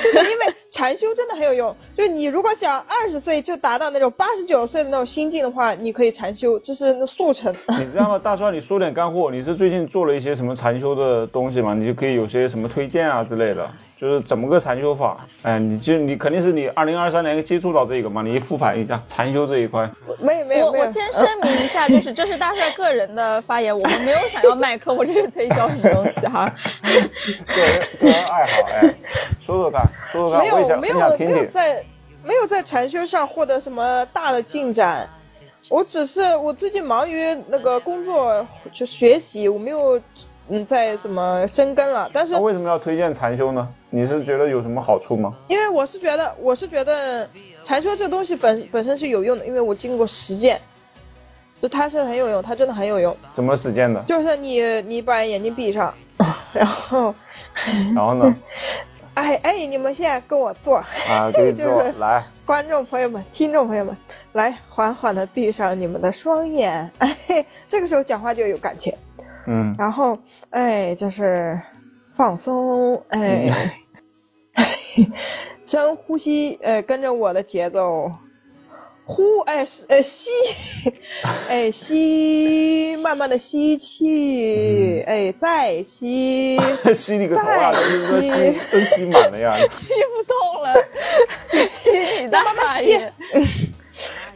[0.00, 1.74] 就是因为禅修真的很有用。
[1.96, 7.52] 就是你如果想二十岁就达到那种八十九岁的那种心境的话，你可以禅修，这是速成。
[7.80, 8.18] 你知道吗？
[8.18, 9.30] 大帅，你说点干货。
[9.32, 11.74] 你是最近做了一些什么禅修的东西吗？
[11.74, 15.26] 你就可以有些什么推荐啊之类的，就是怎么个禅修法？
[15.42, 19.90] 哎，你就你肯定是你二零二三年接触到这个嘛，你复盘一下禅修这一块。
[20.20, 26.52] 没有没有没有我我，先声明一下， 就是这是大帅个人的发言，我们没有想要卖课 我这是推销什么东西哈。
[26.82, 27.10] 个人
[28.00, 28.94] 个人爱好，哎，
[29.40, 29.82] 说说看，
[30.12, 31.36] 说说看，没我想有没有没很想听听。
[31.36, 31.84] 有在
[32.22, 35.08] 没有在禅修上获得什么大的进展。
[35.68, 40.00] 我只是我最近忙于那个工作就学习，我没有
[40.48, 42.08] 嗯在怎么深耕了。
[42.12, 43.66] 但是那为什么要推荐禅修呢？
[43.96, 45.34] 你是觉得有什么好处吗？
[45.48, 47.26] 因为我是觉得我是觉得
[47.64, 50.60] 禅修这东西本本身是有用的，因为我经过实践，
[51.62, 53.16] 就它是很有用，它真的很有用。
[53.34, 54.02] 怎么实践的？
[54.02, 55.94] 就是你你把眼睛闭上，
[56.52, 57.14] 然后
[57.96, 58.36] 然后呢？
[59.14, 60.76] 哎哎，你们现在跟我做。
[60.76, 63.96] 啊，给你就是做来，观众朋友们、听众朋友们，
[64.34, 67.16] 来缓缓的闭上你们的双眼，哎，
[67.66, 68.94] 这个时候讲话就有感情。
[69.46, 70.18] 嗯，然后
[70.50, 71.58] 哎就是
[72.14, 73.50] 放松，哎，
[75.64, 78.12] 深呼吸，呃，跟着我的节奏。
[79.08, 80.30] 呼，哎，呃，吸，
[81.48, 86.58] 哎，吸，慢慢的吸气，哎，再吸，
[86.92, 87.72] 吸你个头啊！
[87.72, 88.30] 都吸，
[88.72, 90.74] 都吸满了呀，吸不动了，
[91.68, 93.12] 吸你大爷！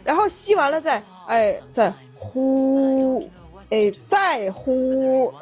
[0.05, 3.29] 然后吸完了再，哎，再呼，
[3.71, 5.35] 哎，再呼，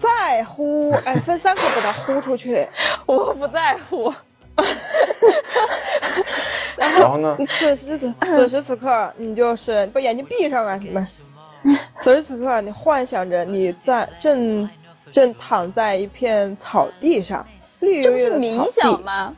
[0.00, 2.66] 再呼，哎，分三个把它呼出去。
[3.06, 4.12] 我不在乎。
[6.76, 7.36] 然后呢？
[7.46, 11.06] 此时此此时此刻，你就是把眼睛闭上啊，你们。
[12.00, 14.68] 此时此刻，你幻想着你在正
[15.10, 17.46] 正躺在一片草地上，
[17.80, 19.34] 绿油油的这不是冥想吗？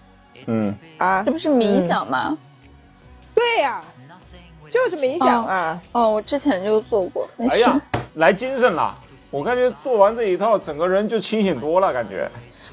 [0.46, 0.74] 嗯。
[0.98, 2.36] 啊，这不是冥想吗？
[3.34, 3.82] 对呀，
[4.70, 5.80] 就是冥想啊。
[5.92, 7.28] 哦，我之前就做过。
[7.48, 7.80] 哎呀，
[8.14, 8.96] 来精神了！
[9.30, 12.28] 我感觉做完这一套，整个人就清醒多了，感觉。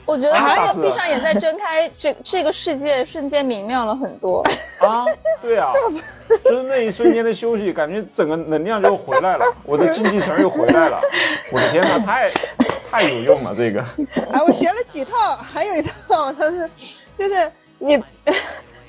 [0.05, 4.43] 我觉得还有闭上眼再睁开，这这个世界瞬间明亮了很多
[4.79, 5.03] 啊！
[5.41, 5.71] 对啊，
[6.45, 11.01] 就是那一瞬间的休息，感觉整个能量就回来了，我的竞技层又回来了。
[11.51, 12.29] 我的天哪，太
[12.91, 13.83] 太有用了这个！
[14.31, 16.69] 哎，我学了几套，还有一套，他是
[17.17, 17.95] 就是你，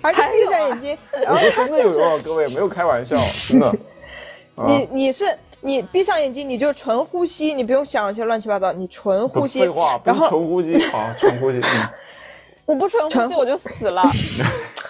[0.03, 3.17] 而且闭上眼睛，我说真的有用，各位没有开玩笑，
[3.49, 3.75] 真的。
[4.67, 5.25] 你你是。
[5.67, 9.59] 你闭上眼睛，你就纯呼吸，你不用想一些乱七八糟，你纯呼吸。
[9.59, 11.61] 废话，不是纯呼吸啊，纯呼吸。
[12.67, 14.05] 我不纯呼吸我就死了。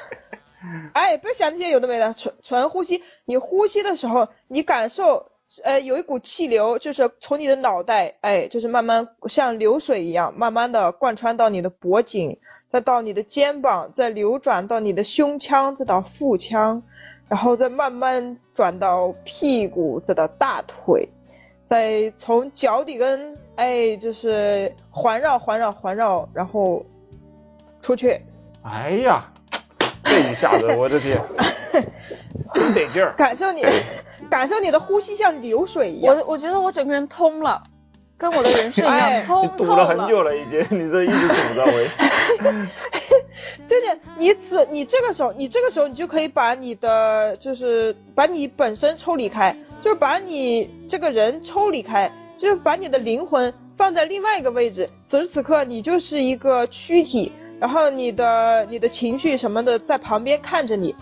[0.92, 3.02] 哎，不要想那些有的没的，纯纯呼吸。
[3.24, 5.30] 你呼吸的时候，你感受，
[5.64, 12.38] 呃，有一股气流，就是从你的脑袋，哎，就是慢慢像流水一样，慢慢的贯穿到你的脖颈，
[12.70, 16.82] 再到你的肩膀，再流转到你的胸腔，再到腹腔。
[17.28, 21.08] 然后再慢慢转到屁股，再到大腿，
[21.68, 26.84] 再从脚底跟，哎，就是环绕环绕环绕，然后
[27.80, 28.20] 出去。
[28.62, 29.32] 哎呀，
[30.04, 31.20] 这一下子，我的天，
[32.54, 33.14] 真得劲儿！
[33.16, 33.62] 感受你，
[34.30, 36.16] 感受你的呼吸像流水一样。
[36.16, 37.62] 我我觉得我整个人通了，
[38.18, 39.66] 跟我的人设一样通透了。
[39.66, 41.90] 堵了很久了，已经，你这一直堵在位。
[43.66, 54.88] 就是你此你这个时候，你这个时候你就可以把你的就是把你本身抽离开，就是把你这个人抽离开，就是把你的灵魂放在另外一个位置。
[55.04, 60.94] 此时此刻你就是一个躯体，然后你的你的情绪什么的在旁边看着你，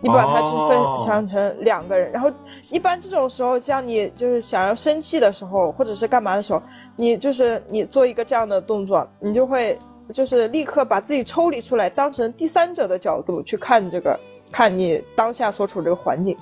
[0.00, 2.10] 你把它去分享成两个人。
[2.12, 2.30] 然后
[2.70, 6.62] 一般这种时候，像你就是想要生气的时候，或者是干嘛的时候，
[6.96, 9.78] 你就是你做一个这样的动作，你就会。
[10.14, 14.16] 就是立刻把自己抽离出来，当成第三者的角度去看这个，
[14.52, 16.36] 看你当下所处这个环境。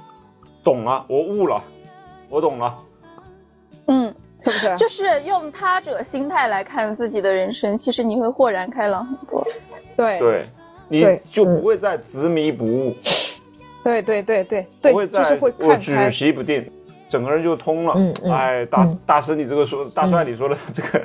[0.63, 1.65] 懂了，我悟了，
[2.29, 2.79] 我懂了。
[3.87, 4.77] 嗯，是不是？
[4.77, 9.43] 就是用他者心态来看自己的人生，其实你会豁然开朗很多。
[9.97, 10.47] 对对，
[10.91, 12.95] 你就不会再执迷不悟。
[13.85, 16.69] 对对对对对，就是会举棋不定，
[17.07, 17.95] 整个人就通了。
[17.97, 18.33] 嗯嗯。
[18.33, 21.01] 哎，大大师，你这个说，大帅你说的这个。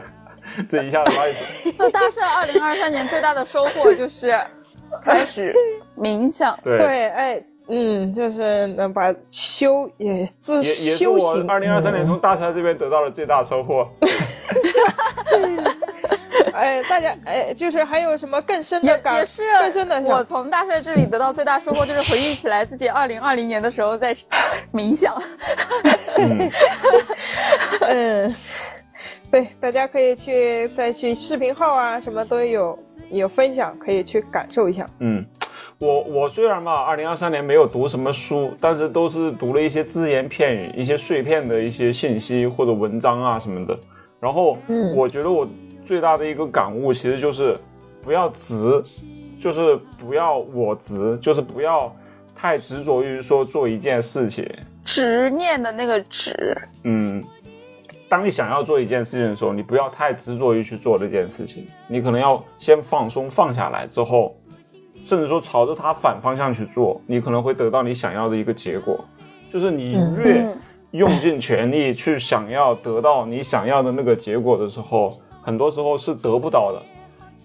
[0.68, 1.72] 这一下子，不好意思。
[1.78, 4.34] 那大帅二零二三年最大的收获就是
[5.06, 5.54] 开始
[5.96, 6.58] 冥想。
[6.63, 13.88] 对对，哎，嗯，就是能把修也自也也是我二零二三年从大帅这边得到了最大收获。
[16.54, 19.17] 哎，大家哎，就是还有什么更深的感？
[19.17, 20.02] 也是更深的。
[20.02, 24.15] 我从大帅这里得到最大收获就是回忆起来自己 二零二零年的时候在
[24.73, 25.13] 冥想。
[27.82, 28.36] 嗯。
[29.32, 32.78] 对，大家可以去再去视频号啊，什么都有
[33.12, 34.88] 有分享，可以去感受一下。
[34.99, 35.23] 嗯，
[35.78, 43.78] 我我虽然嘛，二零二三年没有读什么书，但是都是读了一些只言片语、一些碎片的一些信息或者文章啊什么的。
[44.19, 45.47] 然后，嗯，我觉得我
[45.89, 47.58] 最大的一个感悟其实就是
[47.99, 48.80] 不要执，
[49.39, 51.91] 就是不要我执，就是不要
[52.36, 54.47] 太执着于说做一件事情。
[54.86, 57.23] 执念的那个执，嗯。
[58.08, 64.38] 当你想要做一件事情的时候，你不要太执着于去做这件事情，你可能要先放松放下来之后，
[65.04, 69.04] 甚至说朝着它反方向去做，你可能会得到你想要的一个结果。
[69.52, 70.56] 就是你越
[70.91, 76.82] 用尽全力去想要得到你想要的那个结果的时候，很多时候是得不到的。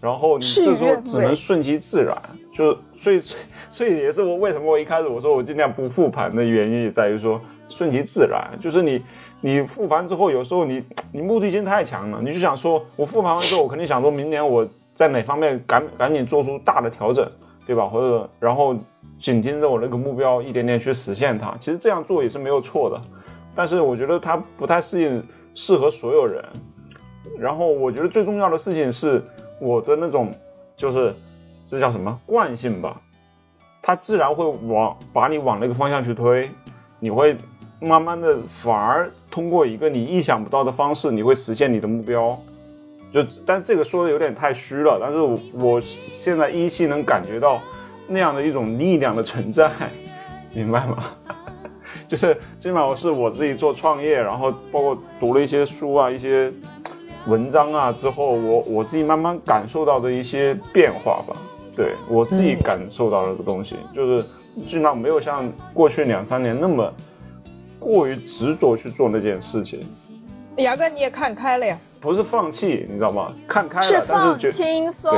[0.02, 2.16] 然后你这时候只能顺其自然。
[2.52, 3.22] 就所以
[3.70, 9.02] 所以也是我为什么我一开始我说我尽量不复盘的原因，也在于说顺其自然，就是你。
[9.40, 17.30] 你复盘之后，有时候你 你目的性太强了，你就想说，我复盘完之后，我肯定想说明年我在哪方面赶赶紧做出大的调整，
[17.66, 17.86] 对吧？
[17.86, 18.74] 或者然后
[19.20, 21.54] 紧盯着我那个目标，一点点去实现它。
[21.60, 22.98] 其实这样做也是没有错的，
[23.54, 25.22] 但是我觉得它不太适应
[25.54, 26.42] 适合所有人。
[27.38, 29.22] 然后我觉得最重要的事情是
[29.58, 30.30] 我的那种，
[30.76, 31.14] 就是
[31.70, 33.00] 这叫什么惯性吧，
[33.82, 36.50] 它自然会往把你往那个方向去推，
[37.00, 37.36] 你会
[37.80, 42.38] 慢慢的反而通过一个你意想不到的方式，你会实现你的目标。
[43.12, 47.60] 就但这个说的有点太虚了，但是我我现在依稀能感觉到
[48.06, 49.70] 那样的一种力量的存在，
[50.52, 51.04] 明白吗？
[52.06, 56.52] 就是基本上是我自己做创业，然后包括读了一些书啊，一些。
[57.26, 61.36] 文章啊，之后我我自己慢慢感受到的一些变化吧，
[61.74, 64.22] 对我自己感受到的个东西，就是
[64.54, 66.92] 基本上没有像过去两三年那么
[67.78, 69.80] 过于执着去做那件事情。
[70.58, 71.76] 牙哥，你也看开了呀？
[72.00, 73.32] 不是放弃，你知道吗？
[73.48, 75.12] 看开了，是放轻松。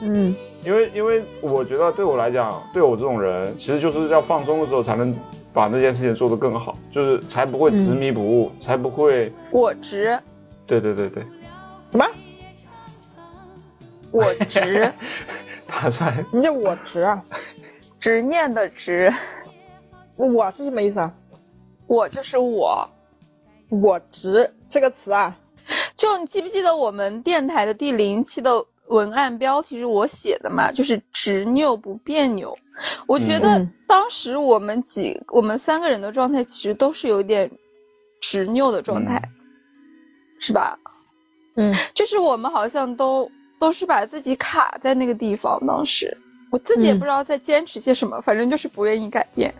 [0.00, 0.34] 嗯，
[0.64, 5.12] 因为因为我觉得对我来讲，对我这种人，其实就是要放松的时候才能
[5.52, 10.16] 把那件事情做得更好，就是才不会执迷不悟，才不会果执。
[10.66, 11.24] 对对对对。
[11.90, 12.06] 什么？
[14.10, 14.92] 我执，
[15.66, 17.22] 大帅，你这我执啊？
[17.98, 19.12] 执念的执，
[20.16, 21.14] 我是什么意思啊？
[21.86, 22.88] 我就是我，
[23.70, 25.38] 我执这个词啊，
[25.94, 30.72] 就你记不记得我们电台的第零期的文案标题是我写的嘛？
[30.72, 32.56] 就是执拗不别扭。
[33.06, 37.50] 我觉得当时我们几我们三个人的状态其实都是有点
[38.20, 39.30] 执拗的状态，
[40.40, 40.78] 是吧？
[41.58, 46.16] 嗯，就是我们好像都都是把自己卡在那个地方，当时
[46.50, 49.52] 我自己也不知道在坚持些什么，反正就是不愿意改变。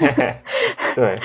[0.96, 1.18] 对，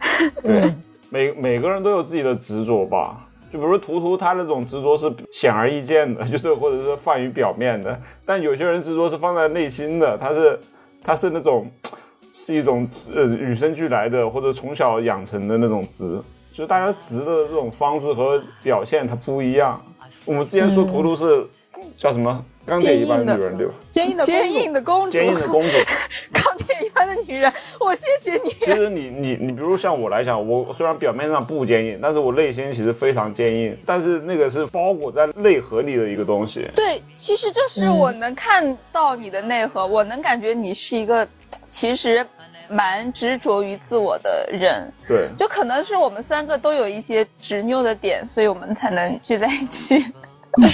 [0.42, 0.74] 对，
[1.10, 3.26] 每每个人都有自己的执着吧。
[3.52, 8.00] 就比如图图，他那种执着是显而易见的， 就是或者是放于表面的。
[8.24, 10.58] 但有些人执着是放在内心的，他是
[11.02, 11.70] 他是那种
[12.32, 16.18] 是一种呃与生俱来的，或者从小养成的那种执。
[16.58, 19.80] 就大家直的这种方式和表现它不一样。
[20.24, 21.46] 我们之前说图图是
[21.94, 23.72] 叫什么钢铁一般的女人对吧？
[23.80, 25.68] 坚硬的坚硬的公主，坚硬的公主，
[26.34, 27.52] 钢铁一般的女人。
[27.78, 28.50] 我谢谢你。
[28.50, 33.78] 其实你你你，比如像我来讲，我虽然表面上不坚硬，但是我内心其实非常坚硬。
[33.86, 36.68] 但是那个是包裹在内核里的一个东西。
[36.74, 41.28] 对，其实就是我能看到你的内核，我能感觉你是一个
[41.68, 42.26] 其实。
[42.68, 50.04] 蛮执着于自我的人，对，就可能是我们三个都有一些执拗的点，所以我们才能聚在一起。
[50.52, 50.70] 对，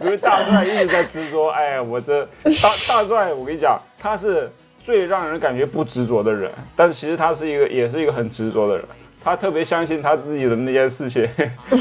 [0.00, 2.26] 因为大帅一直在执着，哎，我的
[2.62, 8.84] 大大帅，我跟你讲，他是最让人感觉不执着的人，但其实他是一个，也是一个很执着的人，
[9.22, 11.28] 他特别相信他自己的那件事情。
[11.68, 11.76] 不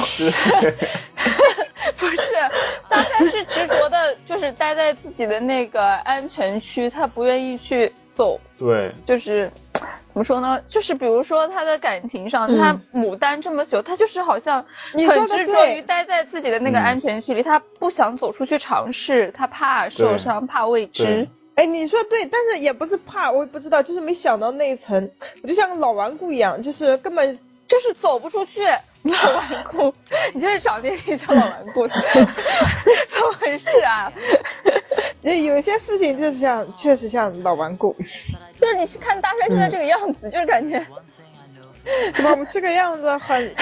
[2.07, 2.31] 是，
[2.89, 7.93] 大概是执着的，就是待在自己的那个安全区，他不愿意去。
[8.17, 10.61] 走对，就是怎么说呢？
[10.67, 21.27] 就是比如说他的感情上，他牡丹这么久，他就是好像很执着于待在自己的那个安全区里，他不想走出去尝试，他怕受伤，怕未知。
[21.55, 25.09] 哎，你说对，但是也不是怕，我也不知道，就是没想到那一层，
[25.41, 28.62] 我就像个老顽固一样，就是根本就是走不出去。
[29.03, 29.93] 老顽固，
[30.34, 34.12] 你就是长得挺像老顽固，怎么回事啊？
[35.23, 37.95] 就有些事情就是像，确实像老顽固。
[38.60, 40.84] 就是你是看大帅现在这个样子，就是感觉，
[42.30, 43.56] 我们这个样子很，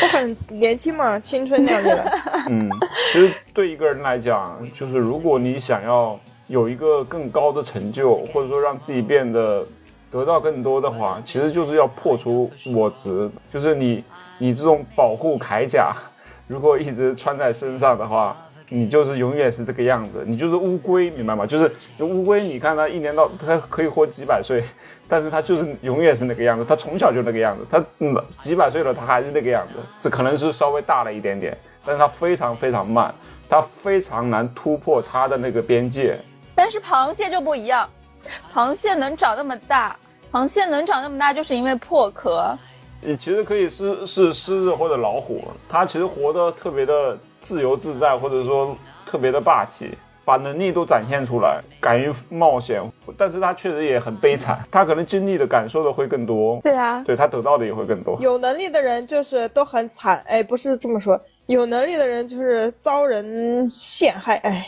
[0.00, 2.18] 不很年轻嘛，青春样子的。
[2.48, 2.70] 嗯，
[3.12, 9.66] 其实对一个人来讲，就是如果你想要有一个更高的成就，或者说让自己变得
[10.10, 14.04] 得到更多的话，其实就是要破除我执，就是你
[14.38, 15.94] 你这种保护铠甲，
[16.46, 18.36] 如果一直穿在身上的话。
[18.72, 21.44] 你就是永远是这个样子，你就是乌龟，明白吗？
[21.44, 21.68] 就是
[21.98, 24.62] 乌龟，你看它一年到它可以活几百岁，
[25.10, 33.12] 但是它就是永远是那个样子，它从小就那个样子，它嗯几百岁了，它还是那个样子，这可能是稍微大了一点点，但是它非常非常慢，
[33.48, 36.16] 它非常难突破它的那个边界。
[36.54, 37.90] 但是螃蟹就不一样，
[38.52, 39.96] 螃蟹能长那么大，
[40.32, 42.56] 螃蟹能长那么大，就是因为破壳。
[43.02, 47.18] 你其实可以是是狮子或者老虎，它其实活得特别的。
[47.42, 49.96] 自由自在，或者说特别的霸气，
[50.26, 52.82] 把能力都展现出来，敢于冒险。
[53.16, 56.60] 但是它确实也很悲惨，它可能经历的、感受的会更多。
[56.62, 58.18] 对啊，对它得到的也会更多。
[58.20, 64.66] 有能力的人就是都很惨，哎，不是这么说，有能力的人就是遭人陷害，哎，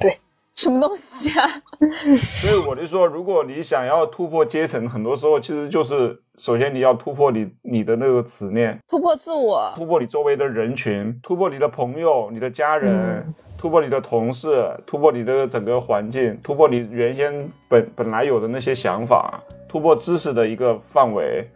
[0.00, 0.18] 对。
[0.58, 1.48] 什么东西啊？
[2.18, 21.48] 所以我就说，如果你想要突破阶层，很多时候其实就是首先你要突破你你的那个执念，突破自我，突破你周围的人群，突破你的朋友、你的家人，突破你的同事，突破你的整个环境，突破你原先本本来有的那些想法，突破知识的一个范围，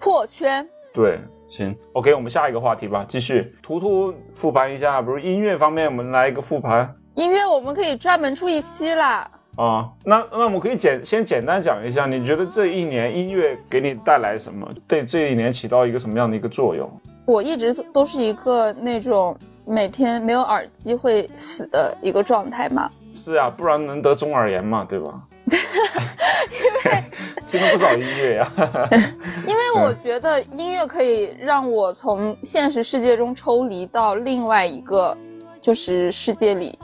[0.00, 0.66] 破圈。
[0.94, 1.20] 对，
[1.50, 3.54] 行，OK，我们下一个话题吧，继续。
[3.62, 6.96] 图图复盘一下，比如音乐方面，我们来一个复盘。
[7.14, 9.30] 音乐我们可以专门出一期啦。
[9.56, 14.66] 啊，那那我们可以简先简单讲一下，你觉得这一年音乐给你带来什么？
[14.86, 16.88] 对这一年起到一个什么样的一个作用？
[17.26, 19.36] 我一直都是一个那种
[19.66, 22.88] 每天没有耳机会死的一个状态嘛。
[23.12, 25.20] 是啊，不然能得中耳炎嘛，对吧？
[25.50, 27.04] 因为
[27.48, 28.50] 听了不少音乐呀。
[29.46, 35.16] 因为我觉得音乐可以让我从现实世界中抽离到另外一个
[35.60, 36.78] 就是世界里，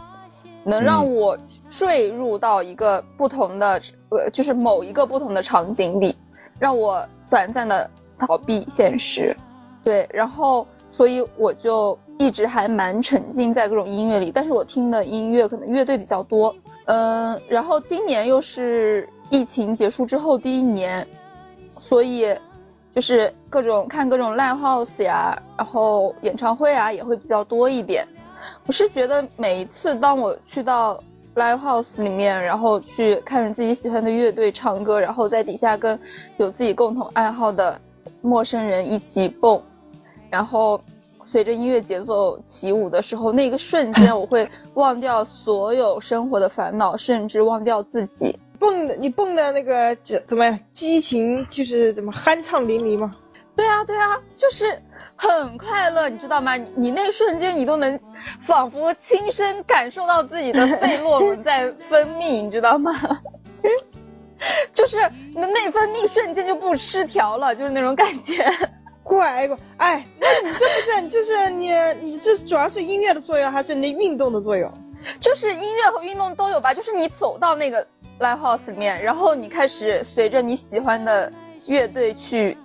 [0.67, 1.39] 能让我
[1.71, 6.17] 坠入到一个不同的呃，就是某一个不同的场景里，
[6.59, 7.89] 让我短暂的
[8.19, 9.37] 逃避现实。
[9.85, 16.53] 对，然后所以我就一直还蛮沉浸在各种音乐里，但是我听的音乐可能乐队比较多，
[16.87, 21.07] 嗯，然后今年又是疫情结束之后第一年，
[21.69, 22.37] 所以
[22.93, 28.05] 就是各种看各种 live house 呀，然后演唱会啊也会比较多一点。
[28.67, 31.01] 我是觉得每一次当我去到
[31.37, 35.99] live house 里面，然后去看着自己喜欢的乐队唱歌，然后在底下跟
[36.37, 37.81] 有自己共同爱好的
[38.23, 39.63] 陌生人一起蹦。
[40.29, 40.81] 然后
[41.25, 48.37] 随着音乐节奏起舞的时候，那个瞬间我会忘掉所有生活的烦恼，甚至忘掉自己。
[48.59, 50.59] 蹦的你蹦的那个怎怎么样？
[50.71, 53.13] 激情就是怎么酣畅淋漓吗？
[53.57, 54.83] 对啊，对啊，就是
[55.17, 56.57] 很快乐，你知道吗？
[56.57, 57.99] 你你那瞬间你都能
[58.45, 62.93] 仿佛亲身感受到自己的费洛蒙在分泌，你知道吗？
[64.73, 64.99] 就是
[65.35, 68.45] 你的内分泌瞬间就不失调了，就是那种感觉。
[69.03, 74.71] 乖乖，哎，那你是不是就是你你这主要是音乐的作用，还是你运动的作用？
[75.21, 76.75] 就是音乐和运动都有吧。
[76.75, 77.87] 就是你走到那个
[78.19, 81.33] live house 里面，然后你开始随着你喜欢的
[81.67, 82.59] 乐队去，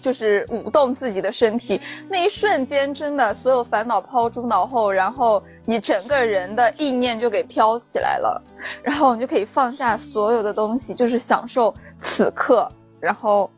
[0.00, 8.42] 就是舞动自己的身体，那一瞬间真的所有烦恼抛诸脑后，然后你整个人的意念就给飘起来了，
[8.82, 12.70] 然后你就可以放下所有的东西，就是享受此刻，
[13.00, 13.50] 然后。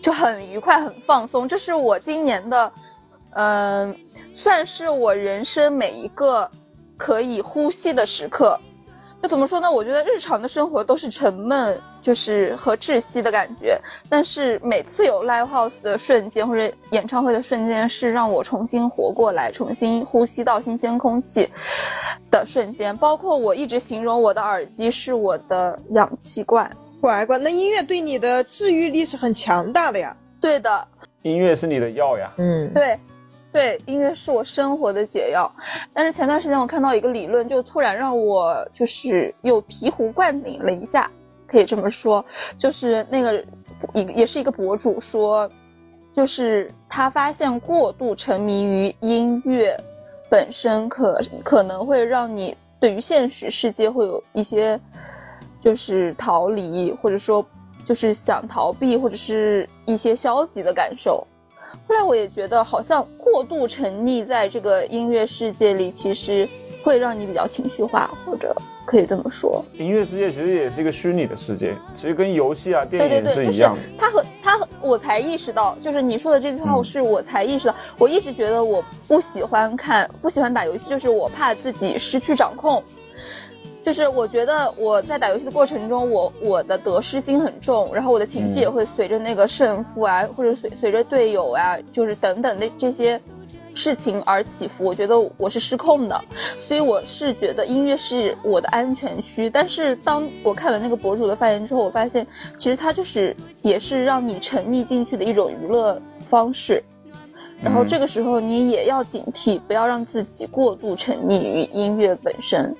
[0.00, 1.46] 就很愉快，很放松。
[1.46, 2.72] 这是我今年的，
[3.30, 3.96] 嗯，
[4.34, 6.50] 算是我人生每一个
[6.96, 8.58] 可以呼吸的时刻。
[9.22, 9.70] 就怎么说呢？
[9.70, 13.80] 我觉得日常的生活都是沉闷，就是和窒息的感觉。
[14.08, 21.50] 但是每次有 live house 的瞬间或者演唱会的瞬间，是让我重新活过来，重新呼吸到新鲜空气
[22.30, 22.96] 的瞬间。
[22.96, 26.76] 包括我一直形容我的耳机是我的氧气罐。
[27.00, 30.16] 乖乖，那音乐对你的治愈力是很强大的呀。
[30.40, 30.88] 对的，
[31.22, 32.32] 音乐是你的药呀。
[32.38, 32.98] 嗯，对，
[33.52, 35.52] 对，音乐是我生活的解药。
[35.94, 41.08] 但是前段时间我看到一个理论，就突然让我就是又醍醐灌顶了一下，
[41.48, 42.24] 可以这么说，
[42.60, 43.44] 就是那个
[43.92, 45.50] 一也是一个博主说，
[46.14, 49.76] 就是他发现过度沉迷于音乐
[50.30, 54.80] 本身可可能会让你对于现实世界会有一些。
[55.60, 57.44] 就是逃离，或者说
[57.84, 61.26] 就是想逃避，或者是一些消极的感受。
[61.86, 66.48] 后来我也觉得，好像过度沉溺在这个音乐世界里，其实
[66.82, 68.54] 会让你比较情绪化，或者
[68.84, 69.64] 可以这么说。
[69.74, 73.80] 音乐世界其实也是一个虚拟的世界，其实跟游戏啊、电影是一样的。
[73.98, 77.74] 他和他和我才意识到，就是你说的这句话，是我才意识到。
[77.98, 82.82] 我一直觉得我不喜欢看，不喜欢打游戏，就是我怕自己失去掌控。
[83.88, 93.18] 就是我觉得我在打游戏的过程中，我我的得失心很重，然后我的情绪也会随着那个胜负啊，或者随随着队友啊，就是等等的这些
[93.72, 94.84] 事情而起伏。
[94.84, 96.22] 我觉得我是失控的，
[96.66, 99.48] 所以我是觉得音乐是我的安全区。
[99.48, 102.26] 但是当我看了那个博主的发言之后，我发现
[102.58, 106.84] 其实他就是也是让你沉溺进去的一种娱乐方式。
[107.62, 112.76] 然后这个时候你也要警惕，不要让自己过度沉溺于音乐本身。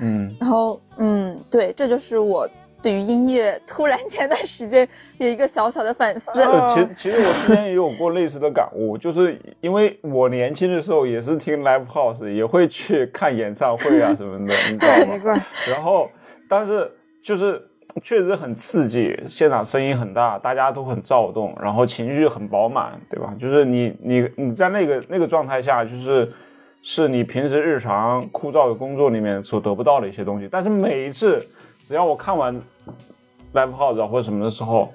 [0.00, 2.48] 嗯，然后嗯，对，这就是我
[2.80, 4.88] 对于音乐突然前段时间
[5.18, 6.30] 有一个小小的反思。
[6.74, 15.44] 其实其实我之前也有过类似的感悟， 就是因为我年轻的时候也是听 live house，也会去看演唱会啊什么的， 你知道吗？
[15.68, 16.08] 然后
[16.48, 16.88] 但是
[17.22, 17.60] 就是
[18.02, 23.34] 确实很刺激，现场声音很大，大家都很躁动，然后情绪很饱满，对吧？
[23.40, 26.32] 就是你你你在那个那个状态下，就是。
[26.82, 31.44] 是你平时日常枯燥的工作里面所得不到的一些东西，但是每一次
[31.86, 32.54] 只要我看完
[33.54, 34.92] live house 或者什么的时候，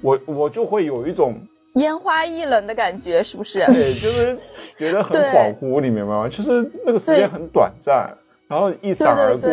[0.00, 1.34] 我我就会有一种
[1.74, 3.58] 烟花易冷的感觉，是不是？
[3.66, 4.38] 对，就是
[4.76, 6.28] 觉得很恍惚，你明白吗？
[6.28, 8.12] 就是那个时间很短暂，
[8.46, 9.50] 然后一闪而过，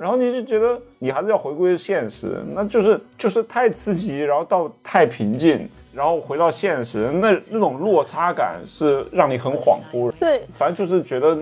[0.00, 10.10] 然后你就觉得你还是要回归现实，那就是就是太刺激，然后到太平静，然后回到现实，那那种落差感是让你很恍惚。
[10.12, 11.36] 对，反正就是觉得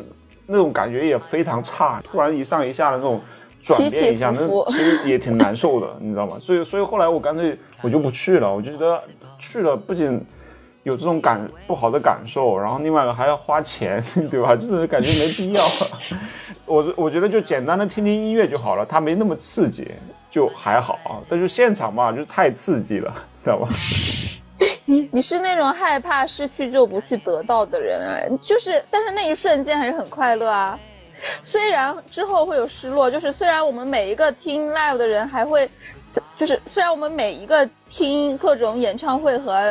[0.46, 3.20] 那种感觉也非常差，突然一上一下的那种
[3.62, 6.36] 转变一下，起起伏伏那其实也挺难受的， 你知道吗？
[6.40, 9.01] 所以所以后来我干脆我就不去了，我就觉得
[9.38, 10.20] 去了不仅
[10.82, 14.57] 有这种感不好的感受，然后另外一个还要花钱， 对吧？
[14.57, 15.62] 就是感觉没必要。
[16.66, 19.86] 我我觉得就简单的听听音乐就好了，它没那么刺激，
[20.30, 21.22] 就还好啊。
[21.28, 23.68] 但是现场嘛，就太刺激了，知道吧？
[25.12, 30.78] 你是那种害怕失去就不去得到的人啊，就是，但是那一瞬间还是很快乐啊。
[31.43, 35.68] 虽然之后会有失落，就是虽然我们每一个听 live 的人还会，
[36.36, 39.70] 就是虽然我们每一个听各种演唱会和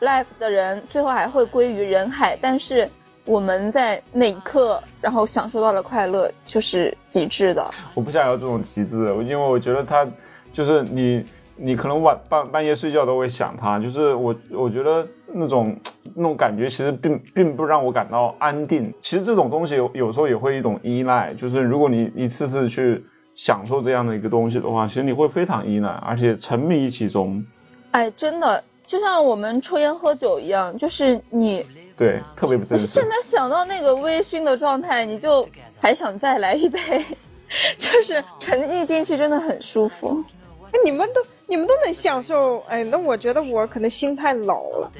[0.00, 2.86] live 的人最后还会归于人海，但是
[3.24, 7.70] 我们在那一刻，然后享受到了快乐，就是极致的。
[7.94, 10.06] 我不想要这种极致的，因为我觉得它
[10.52, 11.24] 就是你，
[11.60, 15.76] 你可能晚半半夜睡觉都会想他，就是我我觉得那种
[16.16, 18.92] 那种感觉其实并并不让我感到安定。
[19.02, 23.04] 其实这种东西有有时候也会一种依赖，就是如果你一次次去
[23.34, 27.44] 享受这样的一个东西的话，其实你会非常依赖，而且沉迷其中，
[27.90, 31.64] 哎，真的就像我们抽烟喝酒一样，就是你
[31.96, 33.02] 对，特别不真实现。
[33.04, 35.46] 在想到那个微醺的状态，你就
[35.78, 36.80] 还想再来一杯，
[37.76, 40.24] 就是沉溺进去，真的很舒服。
[40.72, 41.20] 哎，你们都
[41.50, 44.92] 你们都能享受，哎，那我觉得我可能心太老了，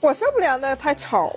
[0.00, 1.34] 我受不了那太吵。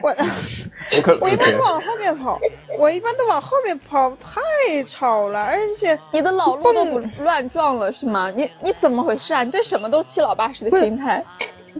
[0.00, 2.40] 我 我 我一般都往后面跑，
[2.78, 8.30] 我一般都往后面跑，太吵了，而且你的老路都不乱撞了是吗？
[8.34, 9.44] 你你怎么回事啊？
[9.44, 11.22] 你对什么都七老八十的心态。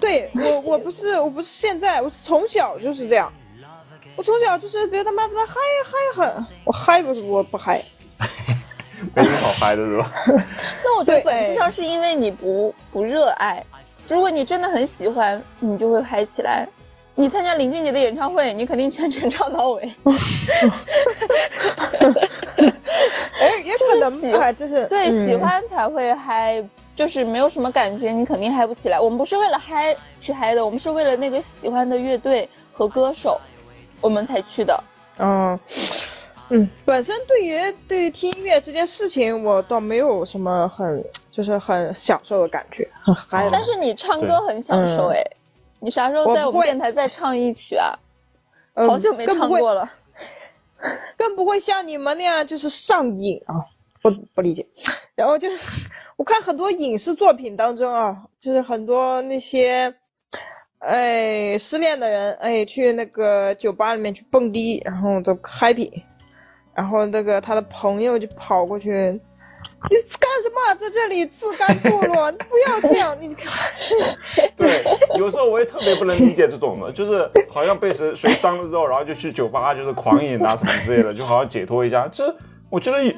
[0.00, 3.32] 对我我不是我不是现在，我是从小就是这样，
[4.16, 5.54] 我从小就是别他妈的嗨
[5.86, 7.82] 嗨很，我嗨不是我不嗨，
[9.14, 10.12] 没什么好嗨的是吧？
[10.84, 13.64] 那我觉得本质上是因为你不不热爱。
[14.08, 16.66] 如果你真的很喜欢，你就会嗨起来。
[17.14, 19.82] 你参加林俊杰的演唱会，你肯定全程唱到尾。
[23.40, 29.00] 哎，也可能喜欢，就是对，嗯喜欢才会嗨，就是没有什么感觉，你肯定嗨不起来。
[29.00, 33.40] 我们不是为了嗨去嗨的，我们是为了那个喜欢的乐队和歌手，
[34.00, 34.84] 我们才去的。
[35.18, 35.58] 嗯，
[36.50, 43.48] 嗯，本身对于对于听音乐这件事情，我倒没有什么很就是很享受的感觉， 很嗨。
[43.52, 45.24] 但是你唱歌很享受嗯哎，
[45.80, 47.98] 你啥时候在我们电台再唱一曲啊？
[48.74, 49.90] 嗯好久没唱过了。
[51.18, 53.66] 更不会像你们那样就是上瘾啊，
[54.00, 54.66] 不不理解。
[55.16, 55.58] 然后就是
[56.16, 59.94] 我看很多影视作品当中啊，就是很多那些。
[60.80, 66.04] 哎，失恋的人，哎，去那个酒吧里面去蹦迪，然后都 happy，
[66.78, 72.30] 然后那个他的朋友就跑过去，你干什么在这里自甘堕落？
[72.30, 73.34] 你不要这样，你
[74.56, 74.80] 对，
[75.18, 82.08] 有时候我也特别不能理解这种的，就是好像被谁谁伤了之后，然后就去酒吧就是狂饮啊什么之类的，就好像解脱一下。
[82.12, 82.32] 这
[82.70, 83.12] 我觉得我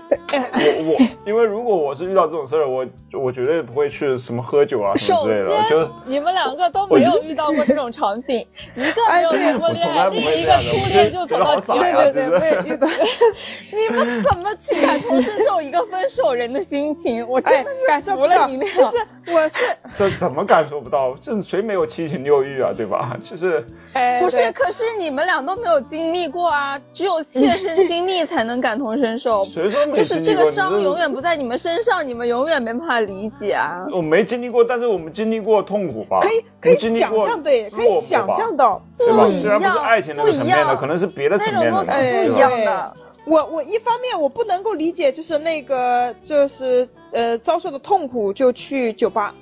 [0.89, 12.89] 我，因为如果我是遇到这种事儿，我我绝对不会去什么喝酒啊什么之类的，就是先，你们两个都没有遇到过这种场景，一个没有谈过恋爱，另一个初恋就走到极呀，对对对，我也遇到。
[13.73, 17.25] 你们怎么去感同身受一个分手人的心情？
[17.29, 18.67] 我真哎的，感受不到，是服了。
[18.67, 19.65] 就是我是，
[19.97, 21.15] 这怎么感受不到？
[21.21, 23.17] 这谁没有七情六欲啊，对吧？
[23.23, 29.45] 就是哎，不是，可是你们俩都没有经历过啊，只有切身经历才能感同身受。
[29.45, 30.35] 谁说没就是经历过？
[30.35, 33.87] 这个伤永远不在你们身上，你们永远没办法理解啊。
[33.93, 36.21] 我没经历过，但是我们经历过痛苦吧？
[36.21, 38.83] 可以可以想象，对，可以想象到。
[38.97, 39.25] 对吧？
[39.25, 42.97] 不一虽然不是样爱情那个层面的，不一样可能是别的层那种面的嘛，东西不一样的。
[43.27, 49.35] 我我一方面我不能够理解，就是那个就是呃遭受的痛苦就去酒吧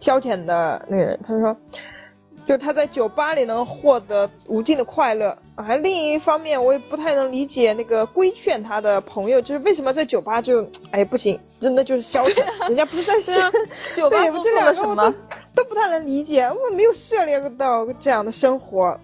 [0.00, 1.56] 消遣的那个人，他说，
[2.46, 5.76] 就他在酒吧里能获得无尽的快乐啊。
[5.76, 13.50] 另一方面，我也不太能理解那个规劝他的朋友，就是为什么在酒吧就哎不行，真的就是消遣， 人家不是在消。
[13.50, 13.66] 对，
[13.96, 15.18] 酒吧做我这错了什么两个我都？
[15.54, 18.98] 都不太能理解，我没有涉猎到这样的生活。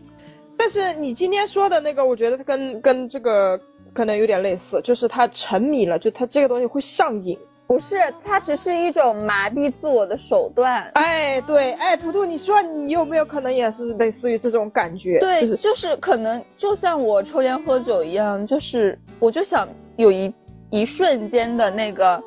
[0.56, 3.60] 但是你今天说的那个，我觉得它跟跟这个
[3.94, 7.38] 可能有点类似，就是他沉迷了，就他这个东西会上瘾。
[7.68, 10.90] 不是，它只是一种麻痹自我的手段。
[10.94, 15.18] 哎，对，哎，图图，你说你有没有可能也是类似于这种感觉？
[15.20, 20.34] 对，就是就是可能就像我抽烟喝酒一样，就是我就想有一
[20.70, 22.22] 一瞬间的那个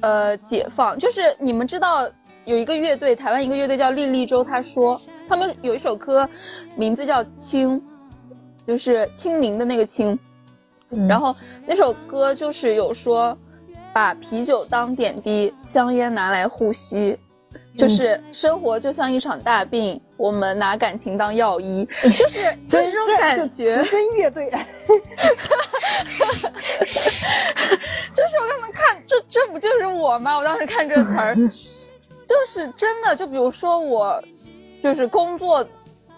[0.00, 0.98] 呃解放。
[0.98, 2.08] 就是你们知道
[2.46, 6.26] 有一个乐队，台湾一个乐队叫莉莉周，他说他们有一首歌，
[6.74, 7.80] 名字叫《清》，
[8.66, 10.18] 就是清明的那个清。
[10.88, 11.34] 嗯然后
[11.66, 13.36] 那首歌就是有说，
[13.96, 17.18] 把啤酒当点滴，香烟拿来呼吸，
[17.78, 23.82] 就是生活就像一场大病，我们拿感情当药医， 就是就是这种感觉。
[23.84, 24.50] 真乐队。
[24.50, 24.58] 就
[28.28, 30.36] 是我刚才看，这这不就是我吗？
[30.36, 31.34] 我当时看这词儿，
[32.28, 33.16] 就是真的。
[33.16, 34.22] 就比如说我，
[34.82, 35.66] 就是工作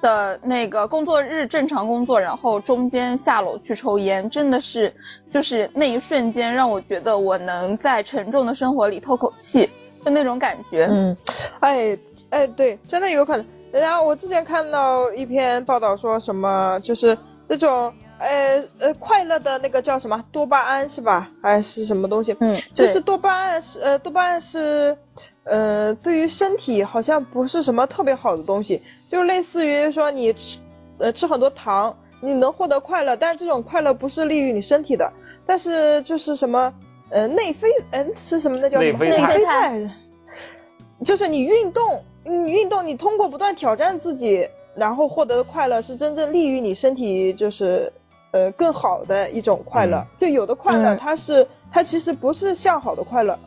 [0.01, 4.95] 的那个工作日正常工作，然后中间下楼去抽烟，真的是
[5.31, 9.71] 就是那一瞬间让我觉得我能在沉重的生活里透口气，
[10.05, 10.87] 就那种感觉。
[10.91, 11.17] 嗯，
[11.61, 11.99] 哎
[12.31, 13.47] 哎，对，真的有可能。
[13.71, 17.93] 然后我之前看到一篇报道说什么，就是那种。
[18.21, 21.31] 呃呃，快乐的那个叫什么多巴胺是吧？
[21.41, 22.37] 还是什么东西？
[22.41, 24.99] 嗯，就是多巴胺是呃多巴胺是，
[25.45, 30.59] 呃对于身体好像不是什么特别好的东西，就类似于说你吃
[30.99, 35.13] 呃吃很多糖，你能获得快乐，但是这种快乐不是利于你身体的。
[35.47, 36.75] 但是就是什么
[37.11, 39.91] 呃内啡嗯是什么那叫内啡肽，
[41.05, 47.93] 就是你运动你运动你通过不断挑战自己，然后获得的快乐是真正利于你身体就是。
[48.31, 53.39] 呃，更好的一种快乐，就有的快乐，它是它其实不是向好的快乐，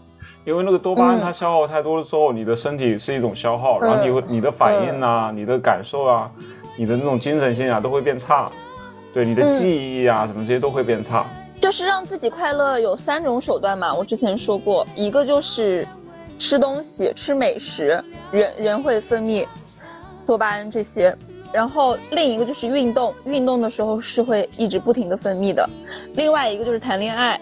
[0.43, 6.31] 因为那个多巴胺它消耗太多的时候，你的身体是一种消耗，然后你你的反应啊，你的感受啊，
[6.75, 8.51] 你的那种精神性啊都会变差，
[9.13, 11.25] 对你的记忆啊什么这些都会变差。
[11.59, 15.87] 就是让自己快乐有三种手段嘛，我之前说过，一个就是
[16.39, 19.47] 吃东西，吃美食，人人会分泌
[20.25, 21.15] 多巴胺这些。
[21.53, 25.69] 然后另一个就是运动，运动的时候是会一直不停的分泌的。
[26.15, 27.39] 另外一个就是谈恋爱，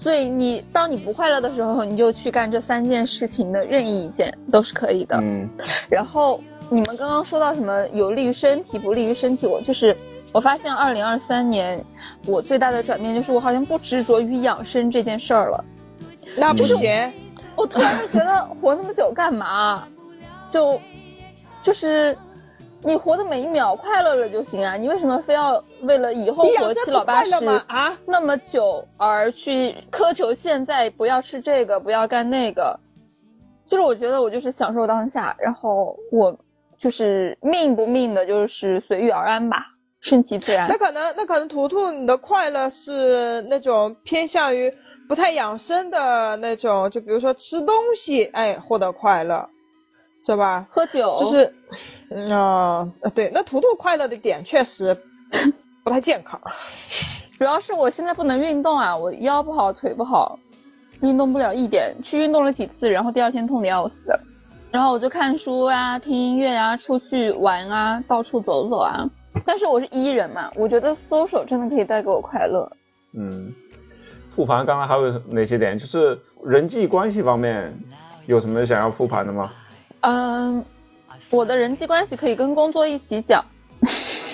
[0.00, 5.18] 所以你当你不快乐的时候，你就去干这三件事情的任意一件都是可以的。
[5.20, 5.48] 嗯。
[5.90, 6.40] 然后
[6.70, 9.94] 你们刚刚说到什么有利于身体，不利于身体，我就是
[10.32, 11.84] 我发现二零二三年
[12.26, 15.62] 我最大的转变就是我好像不执着于养生这件事儿了。
[16.34, 17.12] 那不行。
[17.56, 19.86] 我突然就觉得活那么久干嘛？
[20.50, 20.80] 就
[21.62, 22.16] 就是。
[22.82, 24.76] 你活的每一秒快乐了就行啊！
[24.76, 32.80] 你为什么非要为了以后活七老八十啊那么久而去苛求现在不要吃这个不要干那个？
[33.66, 36.38] 就是我觉得我就是享受当下，然后我
[36.78, 39.66] 就是命不命的，就是随遇而安吧，
[40.00, 40.68] 顺其自然。
[40.68, 44.72] 那可能那可能图图你的快乐是那种偏向于
[45.06, 49.50] 不太养生的那种，就比如说吃东西，哎，获得快乐。
[50.22, 50.68] 是吧？
[50.70, 51.54] 喝酒就是，
[52.30, 54.96] 啊，对，那图图快乐的点确实
[55.84, 56.40] 不太健康，
[57.38, 60.38] 主要是我现在不能运动啊，我腰不好，腿不好，
[61.02, 61.94] 运动不了一点。
[62.02, 64.12] 去运动了几次，然后第二天痛的要死，
[64.70, 69.08] 然后我就看书啊，听音乐啊，出去玩啊，到处走走啊。
[69.46, 72.68] 但是我是 E 人嘛，我觉得 social 真的可以带给我快乐。
[73.14, 73.54] 嗯，
[74.28, 75.78] 复盘刚刚还有哪些点？
[75.78, 77.72] 就是人际关系方面
[78.26, 79.52] 有什么想要复盘的吗？
[80.00, 80.64] 嗯，
[81.28, 83.44] 我的人际关系可以跟工作一起讲。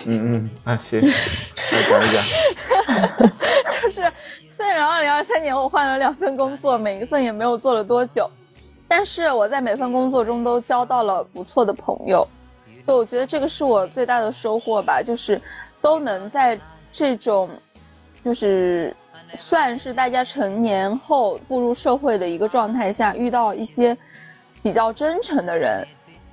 [0.06, 3.30] 嗯嗯，那 行，来讲一讲。
[3.82, 4.02] 就是
[4.48, 8.30] 虽然二零二三年我换了两份工作，每一份也没有做了多久，
[8.88, 12.26] 但是我在每份工作中都交到了不错的朋友，
[12.86, 15.40] 就我觉得这个是我最大的收获吧，就是
[15.80, 16.58] 都能在
[16.92, 17.50] 这种，
[18.24, 18.94] 就是
[19.34, 23.96] 算是大家成年后步入社会的一个状态下遇到一些。
[24.62, 25.86] 比较真诚的人，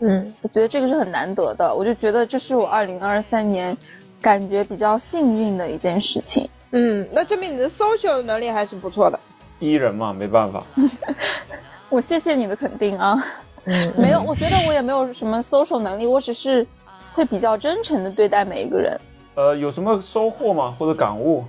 [0.05, 1.73] 嗯，我觉得这个是很难得的。
[1.73, 3.75] 我就觉得这是我二零二三年
[4.21, 6.49] 感觉比较幸运的一件事情。
[6.71, 9.17] 嗯，那证明你的 social 能力还是不错的。
[9.59, 10.61] 一人嘛，没办法。
[11.89, 13.17] 我谢谢你的肯定啊。
[13.63, 16.67] 嗯，没有，我觉得我也没有什么 social 能力，我只是
[17.13, 18.99] 会比较真诚的对待每一个人。
[19.35, 20.71] 呃，有什么收获吗？
[20.71, 21.45] 或者感悟？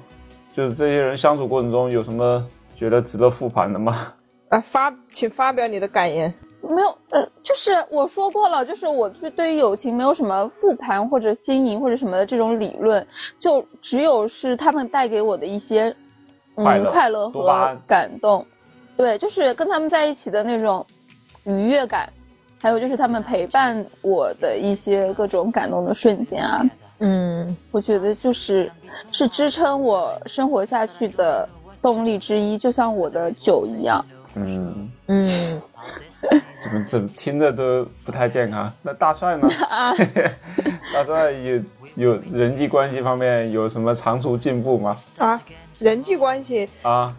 [0.54, 2.46] 就是这些人相处过程中有什么
[2.76, 4.12] 觉得值得复盘的吗？
[4.50, 6.32] 啊，发，请发表你的感言。
[6.68, 13.06] 没有，呃，就是我说过了，就是我对对于友情没有什么复盘或者经营或者什么的这种理论，
[13.38, 15.94] 就只有是他们带给我的一些，
[16.56, 18.46] 嗯，快乐和感动，
[18.96, 20.86] 对，就是跟他们在一起的那种
[21.44, 22.12] 愉悦感，
[22.62, 26.64] 还有就是他们陪伴我的一些各种感动的瞬间啊，
[26.98, 28.70] 嗯，我觉得就是
[29.12, 31.48] 是支撑我生活下去的
[31.82, 34.04] 动力之一，就像我的酒一样，
[34.34, 34.90] 嗯。
[35.06, 35.60] 嗯。
[36.62, 38.70] 怎么怎么听着都不太健康？
[38.82, 39.48] 那大帅呢？
[40.92, 41.60] 大帅有
[41.96, 44.96] 有人际关系方面有什么长足进步吗？
[45.18, 45.40] 啊，
[45.78, 47.14] 人际关系啊，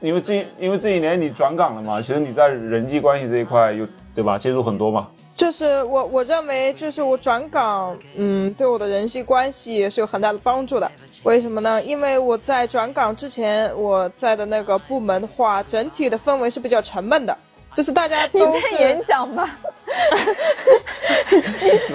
[0.00, 4.38] 因为这因为这一年你转岗了嘛，其实你在人际关系这一块有对吧？
[4.38, 5.08] 接触很多嘛。
[5.36, 10.90] 就是我我认为就是我转岗，嗯，对我的人际关系是有很大的帮助的。
[11.24, 11.82] 为什么呢？
[11.82, 17.36] 因为我在转岗之前，我在的那个部门的话，整体的氛围是比较沉闷的。
[17.76, 19.50] 就是大家你都在是演讲吧？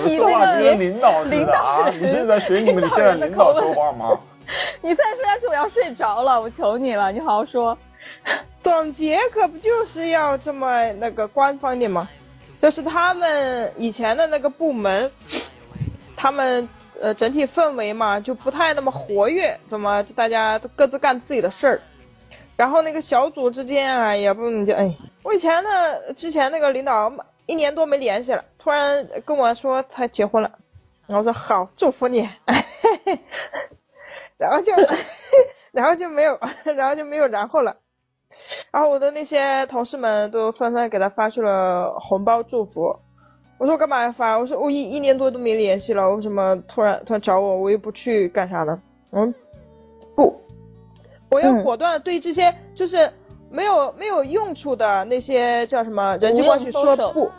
[0.05, 1.85] 你说话那个跟领导的啊！
[1.85, 4.15] 导你是在学你们现在领导说话吗？
[4.81, 7.75] 你再说下去我要睡着了，我求你了，你好好说。
[8.61, 12.07] 总结可不就是要这么那个官方一点吗？
[12.61, 15.09] 就是他们以前的那个部门，
[16.15, 16.69] 他们
[16.99, 21.81] 呃整体氛围嘛就不太那么活跃，怎么大家都各自干自己的事儿，
[22.61, 27.11] 然后那个小组之间啊也不就哎，我以前呢之前那个领导
[27.47, 30.51] 一年多没联系了，突然跟我说他结婚了，
[31.07, 32.29] 然后说好，祝福你，
[34.37, 34.73] 然后就
[35.73, 36.39] 然后就没有，
[36.77, 37.77] 然后就没有然后了。
[38.69, 42.95] 然后我的那些同事们都纷纷给他发去了红包祝福。
[43.57, 44.37] 我说我干嘛要发？
[44.37, 47.57] 我说我一一年多都没联系了，为什么突然突然找我？
[47.57, 48.79] 我又不去干啥呢？
[49.13, 49.33] 嗯，
[50.15, 50.39] 不，
[51.31, 51.63] 我要嗯。
[51.63, 53.11] 果断对这些就是
[53.49, 57.31] 没有没有用处的那些叫什么人际关系说不，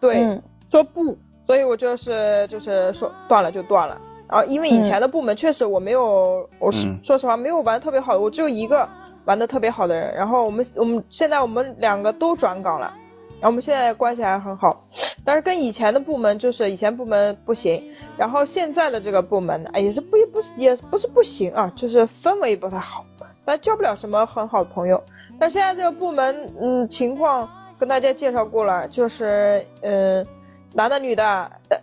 [0.00, 0.42] 对，嗯。
[0.70, 1.16] 说不，
[1.46, 4.00] 所以我就是就是说断了就断了。
[4.28, 6.98] 然后因为以前的部门确实我没有，我是、嗯。
[7.04, 8.88] 说实话没有玩得特别好的，我只有一个
[9.24, 10.14] 玩的特别好的人。
[10.14, 12.92] 然后我们我们现在我们两个都转岗了，
[13.40, 14.88] 然后我们现在关系还很好，
[15.24, 23.04] 但是跟以前的部门就是以前部门不行，然后现在的这个部门哎也是不也不是也不是不行啊，就是氛围不太好，
[23.44, 25.02] 但交不了什么很好的朋友。
[25.38, 30.26] 但现在这个部门嗯情况跟大家介绍过了，就是嗯、
[30.72, 31.50] 男的女的。
[31.70, 31.78] 呃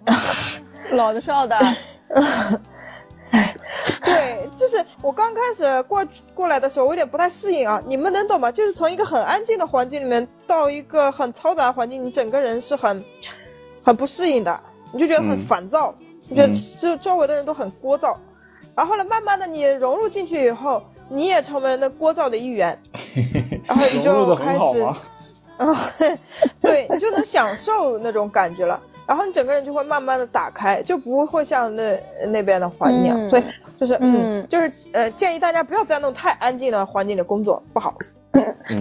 [0.94, 1.58] 老的少的，
[4.04, 7.82] 对，就是我刚开始过过来的时候，我有点不太适应啊。
[7.86, 8.52] 你们能懂吗？
[8.52, 13.06] 就是从一个很安静的环境里面到一个很嘈杂的环境，你整个人是很
[13.86, 15.94] 很不适应的，你就觉得很嗯烦躁，
[16.28, 18.18] 你觉得嗯就周围的人都很聒噪。
[18.76, 22.78] 然后呢，慢慢的你融入进去以后，你也成为了那聒噪的一员，
[23.68, 24.82] 然后你就开始？
[25.58, 25.78] 啊，
[26.62, 28.82] 对，你就能享受那种感觉了。
[29.06, 33.44] 然后你整个人就会慢慢的打开，就不会像那那边的环境所以
[33.80, 37.94] 就是嗯，嗯就是呃，建议大家不要在那种太安静的环境里工作，不好。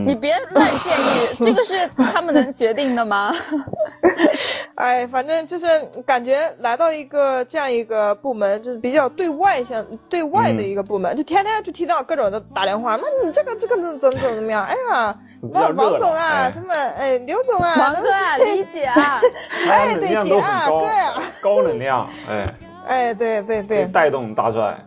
[0.06, 3.34] 你别乱建议，这个是他们能决定的吗？
[4.76, 5.66] 哎，反正就是
[6.06, 14.64] 感觉来到一个这样一个部门，就是比较对外向、对外的一个部门，就天天就听到各种的打电话，那你这个这个怎怎怎怎么样？
[14.64, 19.20] 哎呀，王王总啊，哎什么哎刘总啊，王哥啊，能不能理解啊，
[19.68, 22.54] 哎对 姐啊哥呀，高能量，哎，
[22.86, 24.78] 哎对对对，带动大帅。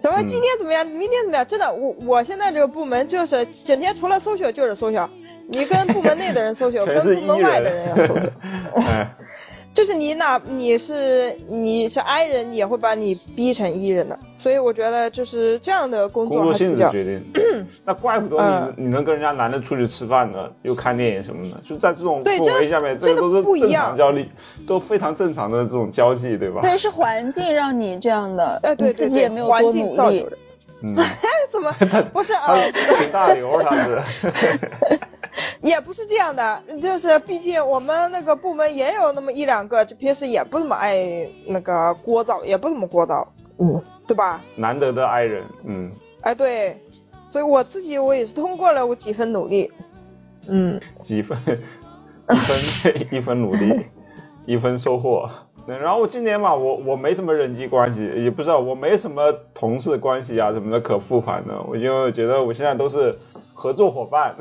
[0.00, 1.46] 什么嗯今天怎么样，明天怎么样？
[1.46, 5.10] 真的，我我现在这个部门就是整天除了搜索就是搜索，
[5.48, 8.16] 你跟部门内的人搜索， 全跟部门外的人搜索。，
[8.82, 9.14] 哎，
[9.74, 14.18] 就是你哪你是你是 I 人，也会把你逼成 E 人的，
[14.48, 17.66] 所以我觉得就是这样的工工作性作还是比较质决定。
[17.84, 24.24] 那怪不得嗯你你能跟人家男的出去吃饭呢，又看电影什么的，就在这种对氛围下面，这个都是正不一样常交流，
[24.66, 26.62] 都非常正常的这种交际，对吧？
[26.62, 30.26] 对，是环境让你这样的，哎对你自己对对，也没有多环境努力
[31.52, 31.70] 怎么
[32.10, 32.54] 不是啊？
[32.98, 33.98] 请大刘，他是，
[35.60, 43.26] 也不是这样的，就是毕竟我们那个部门也有那么一两个，就平时也不怎么爱那个聒噪，也不怎么聒噪，
[43.58, 44.42] 嗯，对吧？
[44.56, 45.88] 难得的爱人，嗯，
[46.22, 46.76] 哎，对，
[47.30, 49.70] 所以我自己我也是通过了我几分努力，
[50.48, 51.38] 嗯，几分，
[52.30, 53.86] 一分一分努力，
[54.46, 55.28] 一分收获。
[55.66, 63.14] 然后今年嘛，我我没什么人际关系，也不知道我没什么同事关系啊什么的可复盘的，我就觉得我现在都是
[63.52, 64.34] 合作伙伴，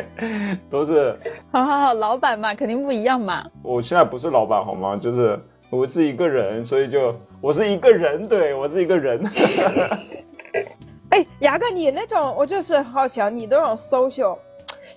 [0.68, 1.16] 都是
[1.50, 3.46] 好好好，老板嘛，肯定不一样嘛。
[3.62, 4.94] 我现在不是老板好吗？
[5.00, 5.40] 就是
[5.70, 9.22] 我是一个人，所以就我是一个人，对我是一个人。
[11.10, 14.36] 哎，牙哥，你那种我就是好奇啊，你那种 social，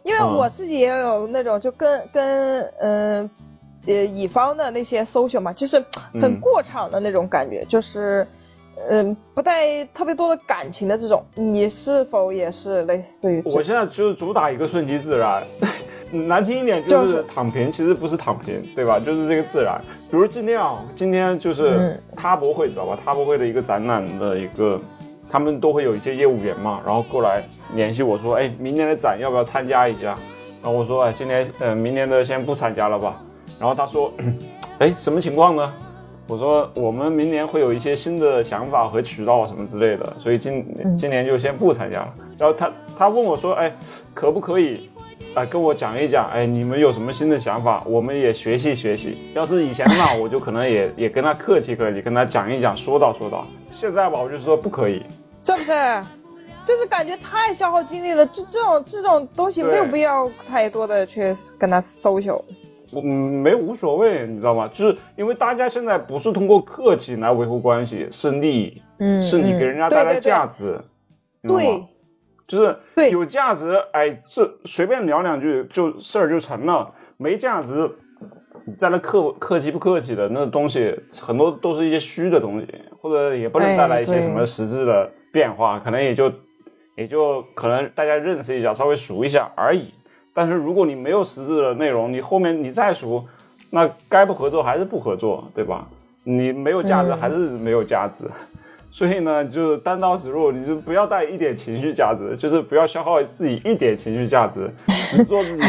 [0.03, 3.29] 因为嗯我自己也有那种就跟跟嗯
[3.85, 5.77] 呃乙方的那些 social 嘛，就是
[6.13, 8.27] 很嗯过场的那种感觉，就是
[8.89, 13.41] 嗯不带特别多的感情的这种，你是否也是类似于？
[13.45, 15.43] 我现在就是主打一个顺其自然，
[16.11, 18.99] 难听一点就就是是躺平，其实不是躺平，对吧？
[18.99, 19.79] 就是这个自然。
[20.09, 22.97] 比如今天啊，今天就是嗯他博会，知道吧？
[23.03, 24.79] 他博会的一个展览的一个，
[25.29, 30.15] 他们都会有一些业务员嘛，然后过来联系我说，哎，明年的展要不要参加一下？
[30.61, 33.21] 然后我说，哎，今年呃，明年的先不参加了吧。
[33.59, 34.11] 然后他说，
[34.79, 35.73] 哎，什么情况呢？
[36.27, 40.65] 我说我们明年会有一些新的想法和渠道什么之类的，所以今
[40.97, 42.13] 今年就先不参加了。
[42.37, 43.75] 然后他他问我说，哎，
[44.13, 44.89] 可不可以，
[45.33, 49.17] 啊、跟我讲一讲，哎，你们有什么新的想法，我们也学习学习。
[49.33, 53.45] 要是以前嘛， 我就可能也也跟他客气客气，跟他讲一讲，说道说道。
[53.69, 55.03] 现在吧，我就说不可以，
[55.41, 55.73] 是不是？
[56.63, 58.23] 就是感觉太消耗精力了。
[58.27, 62.39] 这这种这种东西没有必要太多的去跟他 social。
[62.95, 63.05] 嗯，
[63.41, 64.67] 没无所谓，你知道吗？
[64.73, 70.79] 就是因为大家现在不是通过客气来维护关系，是利益，嗯是你给人家带来价值，
[71.43, 71.87] 对吗？
[72.47, 77.89] 就是对有价值，哎，这随便聊两句就事儿就成了；没价值，
[78.65, 82.67] 你在那客客气不客气的那东西，很多都是一些虚的东西，
[82.99, 86.29] 或者也不能带来一些什么实质的变化，可能也就
[86.97, 89.93] 也就可能大家认识一下，稍微熟一下而已。
[90.33, 93.23] 但是如果你没有实质的内容，你后面你再熟，
[93.69, 95.87] 那该不合作还是不合作，对吧？
[96.23, 98.25] 你没有价值嗯还是没有价值。
[98.93, 104.69] 所以呢，就是单刀直入，你就不要带一点情绪价值，就是不要消耗自己一点情绪价值，
[105.07, 105.63] 只做自己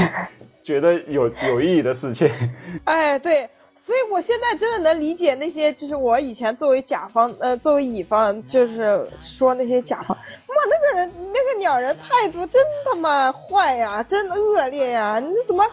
[0.65, 2.29] 觉得有有意义的事情。
[2.83, 10.19] 哎，对，所以我现在真的能理解那些，就是我以前作为甲方，呃，作为乙方，就是说那些甲方，
[10.55, 15.65] 哇，那个人那个鸟人态度真他妈坏呀，真恶劣呀，你怎么，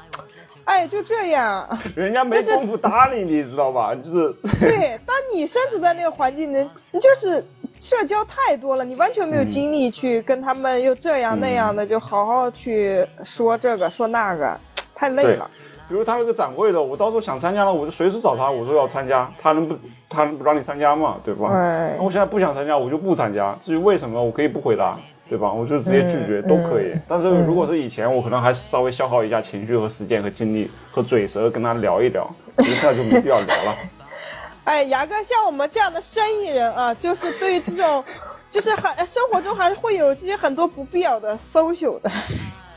[0.64, 1.68] 哎，就这样。
[1.96, 3.94] 人家没工夫搭理你，知道吧？
[3.96, 7.44] 就是 对，当你身处在那个环境里，你就是
[7.82, 14.60] 社交太多了，你完全没有精力去跟他们又这样那样的，就好好去说这个说那个，
[14.96, 15.50] 太累了。
[15.90, 19.76] 比如他那个展会的，我到时候想参加了，我就随时找他，我说要参加，他能不
[20.08, 21.18] 他能不让你参加吗？
[21.26, 21.50] 对吧？
[21.52, 23.58] 哎那我现在不想参加，我就不参加。
[23.62, 24.96] 至于为什么，我可以不回答，
[25.28, 25.52] 对吧？
[25.52, 26.94] 我就直接拒绝、嗯都可以。
[27.08, 32.30] 但是如果是以前，我可能还稍微消耗一下情绪和时间和精力和嘴舌跟他聊一聊，
[32.60, 33.78] 现在就没必要聊了。
[34.66, 38.04] 哎，牙哥，像我们这样的生意人啊， 就是对于这种，
[38.52, 42.12] 就是很生活中还是会有这些很多不必要的 social 的。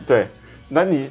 [0.07, 0.27] 对，
[0.71, 1.11] 那你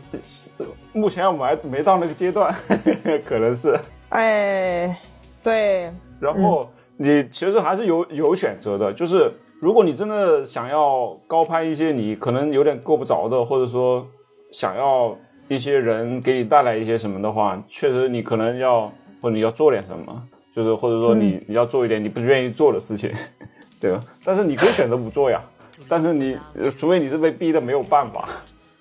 [0.94, 2.54] 目前我们还没到那个阶段，
[3.26, 3.80] 可能是。
[4.10, 5.00] 哎，
[5.44, 5.90] 对，
[6.20, 9.32] 然后你其实还是有有选择的，就是
[9.62, 14.06] 如果你真的想要高攀一些你可能有点够不着的，或者说
[14.52, 15.18] 想要
[15.48, 20.22] 一些人给你带来一些什么的话，确实你可能要或者你要做点什么，
[20.54, 23.10] 就是或者说你你要做一点你不愿意做的事情，
[23.80, 24.04] 对吧？
[24.26, 25.42] 但是你可以选择不做呀，
[25.88, 28.28] 但是你呃除非你是被逼的没有办法。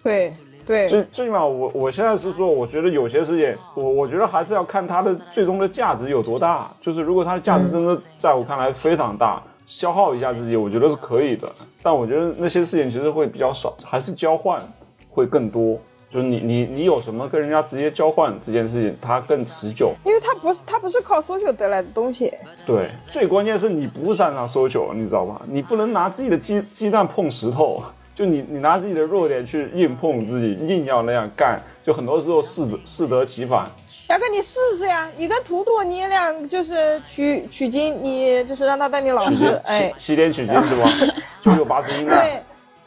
[0.02, 0.32] 对，
[0.70, 6.70] 对，最最起码我我现在是说，我觉得有些事情，我我觉得还是要看它的最终的价值有多大。
[6.80, 11.50] 就是如果它的价值真的在我看来非常大，消耗一下自己，我觉得是可以的。
[11.82, 14.62] 但我觉得那些事情其实会比较少，还是交换
[15.08, 15.76] 会更多。
[16.08, 19.92] 就是你你你有什么跟人家直接交换这件事情，它更持久。
[20.04, 22.32] 因为它不是它不是靠 social 得来的东西。
[22.64, 25.42] 对，最关键是你不擅长搜求，你知道吧？
[25.48, 27.82] 你不能拿自己的鸡鸡蛋碰石头，
[28.20, 33.70] 就你你拿自己的弱点去硬碰自己，硬要那样干，就很多时候适得适得其反。
[34.06, 35.10] 大哥，你试试呀！
[35.16, 40.90] 你跟图图你俩就是取取经，你就是让他当你老师哎西，西天取经是吧？
[41.40, 42.20] 九九八十一难。
[42.20, 42.42] 对，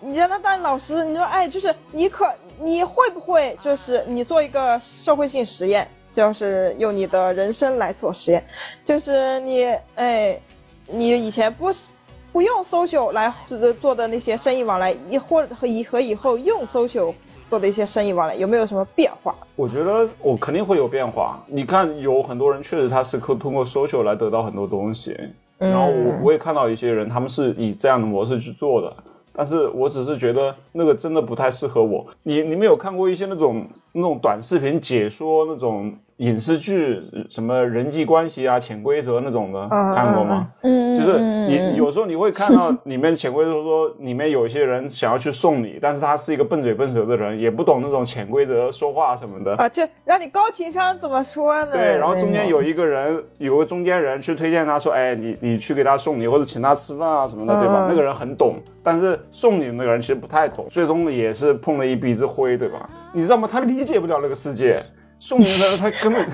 [0.08, 8.46] 你让他当老师，你说哎，就是你可你会不会就是你做一个社会性实验，就是用你的人生来做实验，
[8.86, 9.66] 就是你
[9.96, 10.40] 哎，
[10.86, 11.88] 你以前不是
[12.34, 17.14] 不用 social 来呃做的那些生意往来，以或和以和以后用 social
[17.48, 19.36] 做的一些生意往来，有没有什么变化？
[19.56, 21.40] 我觉得我肯定会有变化。
[21.46, 25.16] 你看，有很多人确实他是可通过 social 来得到很多东西，
[25.60, 28.92] 然后我我也看到一些人，他们是以这样的模式去做的。
[29.36, 32.04] 但是我只是觉得那个真的不太适合我。
[32.24, 40.48] 你你们有看过一些那种那种短视频解说那种影视剧什么人际关系啊、潜规则那种的，看过吗？
[40.62, 49.56] 嗯，就是嗯你有时候你会看到里面潜规则说，里面有一些人想要去送你，但是他是一个笨嘴笨舌的人，也不懂那种潜规则说话什么的。
[49.56, 51.72] 啊，就让你高情商怎么说呢？
[51.72, 57.88] 对，然后中间有一个人，有个中间人去推荐他说，哎，你你去给他送礼或者请他吃饭啊什么的，对吧？
[57.88, 62.88] 嗯那个人很懂，但是送礼的那个人其实不太懂，最终也是碰了一鼻子灰，对吧？
[63.14, 63.47] 你知道吗？
[63.49, 64.84] 他理解不了那个世界，
[65.20, 66.26] 宋明他他根本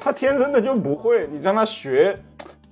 [0.00, 2.16] 他天生的就不会，你让他学，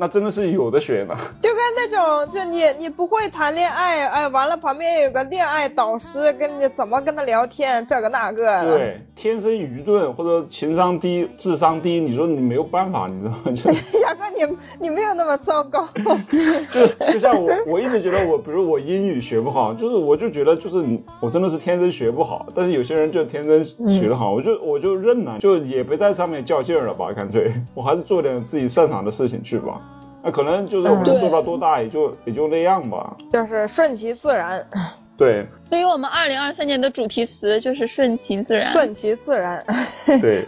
[0.01, 1.15] 那真的是有的学呢。
[1.43, 1.87] 就跟那
[2.25, 8.63] 种，就你你不会谈恋爱，哎，完了旁边有个恋爱导师跟你怎么跟他聊天，这个那个。
[8.65, 13.53] 对，天生愚钝或者情商低、智商低，你说你没有办法，你知道吗？
[13.55, 13.71] 就
[14.01, 15.87] 牙哥，你你没有那么糟糕。
[16.73, 20.83] 就就像我，我一直觉得我，比如我英语学不好，就是我就觉得就是，
[21.21, 22.47] 我真的是天生学不好。
[22.55, 29.79] 但是有些人就天生学得好，我就我就认了，就也别在上面较劲儿了吧，干脆我还是做点自己擅长的事情去吧。
[30.23, 33.17] 那可能就是我能做到多大，也就也就那样吧。
[33.33, 34.65] 就是顺其自然，
[35.17, 38.63] 对所以我们二零二三年的主题词就是顺其自然。
[38.71, 39.65] 顺其自然。
[40.21, 40.47] 对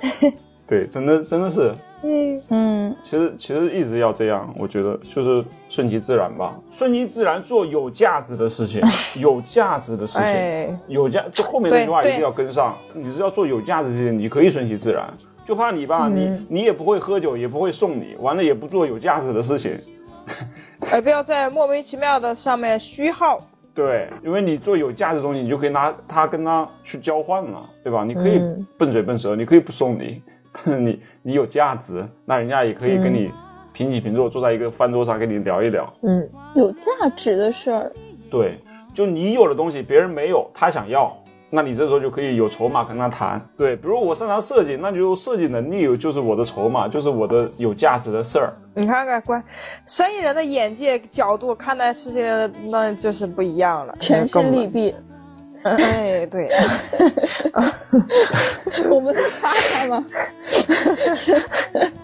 [0.66, 8.80] 对，真的真的是嗯，嗯，其实其实一直要这样，我觉得就是顺其自然吧，顺其自然做有价值的事情，
[9.20, 12.76] 有价值的事情，哎，有价，就后面那句话一定要跟上。
[12.94, 15.12] 你是要做有价值的事情，你可以顺其自然，
[15.44, 19.76] 就怕你吧，你嗯你也不会喝酒，也不会送礼，完了也不做有价值的事情。
[20.90, 23.40] 哎，不要在莫名其妙的上面虚耗。
[23.74, 28.04] 对，因为你做有价值的东西，你就可以拿它跟他去交换了，对吧？
[28.04, 30.20] 你可以嗯笨嘴笨舌，你可以不送礼，
[30.52, 33.30] 但是你你有价值，那人家也可以跟你
[33.72, 35.90] 平起平坐，坐在一个饭桌上跟你聊一聊。
[36.02, 37.92] 嗯，有价值的事儿，
[38.30, 38.58] 对，
[38.92, 41.16] 就你有的东西别人没有，他想要，
[41.54, 43.38] 那你这时候就可以有筹码跟他谈。
[43.58, 48.54] 对，比如我擅长设计，那就设计能力就是我的筹码，就是我的有价值的事儿。
[48.74, 49.44] 你看看，关
[49.86, 52.24] 生意人的眼界角度看待事情，
[52.70, 53.94] 那就是不一样了。
[54.00, 54.94] 权势利弊。
[55.62, 56.48] 哎，对，
[58.90, 60.04] 我们在夸他吗？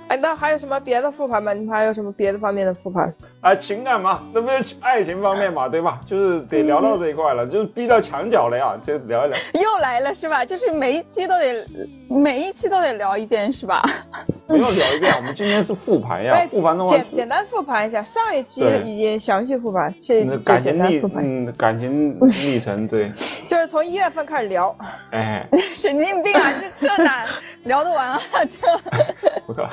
[0.09, 1.53] 哎，那还有什么别的复盘吗？
[1.55, 3.12] 你们还有什么别的方面的复盘？
[3.49, 5.99] 啊，情感嘛，那不是爱情方面嘛，对吧？
[6.07, 9.38] 就是得聊到这一块了，就是逼到墙角了呀，就聊一聊。
[9.55, 10.44] 又来了是吧？
[10.44, 11.66] 就是每一期都得，
[12.11, 13.82] 每一期都得聊一遍是吧？
[14.46, 23.11] 不要聊一遍，我们今天是复盘呀哎，，复盘的话，简简单复盘一下，上一期对已经详细复盘，这感情历嗯，感情历程，对，
[23.49, 24.76] 就是从一月份开始聊。
[25.12, 26.40] 哎， 神经病啊！
[26.78, 27.24] 这这哪
[27.64, 28.20] 聊得完啊？
[28.46, 28.59] 这
[29.46, 29.68] 我靠，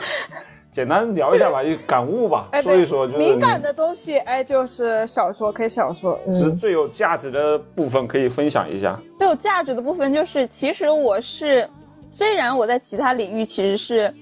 [0.76, 6.19] 简单聊一下吧，就感悟吧，哎，说一说，就是敏感的东西，哎，就是少说，可以少说。
[6.28, 8.99] 嗯，是最有价值的部分，可以分享一下。
[9.17, 11.69] 最有价值的部分就是，其实我是，
[12.17, 14.13] 虽然我在其他领域其实是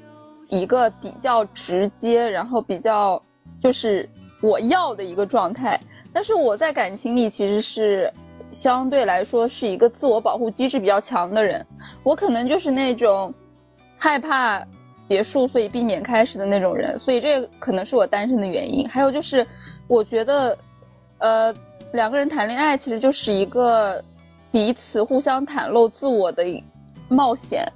[0.47, 3.19] 一个比较直接，然后比较
[3.59, 4.07] 就是
[4.39, 5.79] 我要的一个状态，
[6.13, 8.13] 但是我在感情里其实是
[8.51, 11.65] 相对来说是一个自我保护机制比较强的人，
[12.03, 13.33] 我可能就是那种
[13.97, 14.63] 害怕
[15.09, 18.87] 结束，所以避免开始的那种人，所以这可能是我单身的原因。
[18.87, 19.45] 还有就是，
[19.87, 20.57] 我觉得，
[21.17, 21.53] 呃，
[21.91, 24.03] 两个人谈恋爱其实就是一个
[24.51, 26.43] 彼此互相袒露自我的
[27.09, 27.71] 冒险。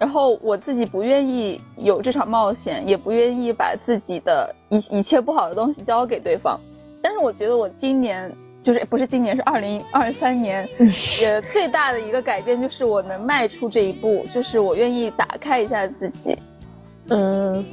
[0.00, 6.58] 然后我自己不愿意有这场冒险，也不愿意把自己的一一切不好的东西交给对方。
[7.00, 10.68] 但是我觉得我今年就是不是今年是二零二三年，
[11.22, 16.36] 也最大的一个改变就是我能迈出这一步，就是我愿意打开一下自己。
[17.10, 17.64] 嗯，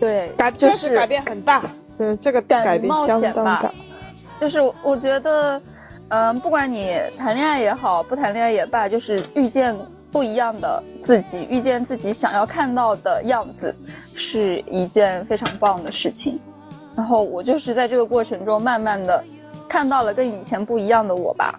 [0.00, 1.62] 对，改就是改变很大，
[1.96, 3.74] 这这个敢改变冒相当险吧大。
[4.40, 5.60] 就是我觉得，
[6.08, 9.76] 嗯、不管你谈恋爱也好，不谈恋爱也罢，就是遇见
[10.12, 13.74] 不一样的自己，遇见自己想要看到的样子，
[14.14, 16.38] 是一件非常棒的事情。
[16.96, 19.24] 然后我就是在这个过程中，慢慢的
[19.68, 21.58] 看到了跟以前不一样的我吧。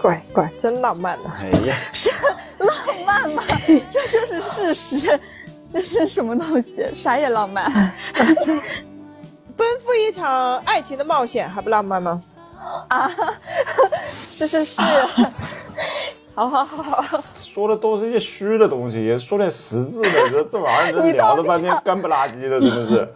[0.00, 2.10] 乖乖，真浪漫呐、哎呀，是
[2.58, 2.74] 浪
[3.06, 3.42] 漫吗？
[3.90, 5.20] 这就是事实。
[5.74, 6.86] 这是什么东西？
[6.94, 7.68] 啥也浪漫。
[9.56, 12.22] 奔赴一场爱情的冒险，还不浪漫吗？
[12.88, 13.10] 啊，
[14.32, 14.80] 是是是，
[16.34, 23.08] 好好好好，说的都是一些虚的东西，也说点实质的，这这玩意儿这聊了半天干不拉几的，真的是。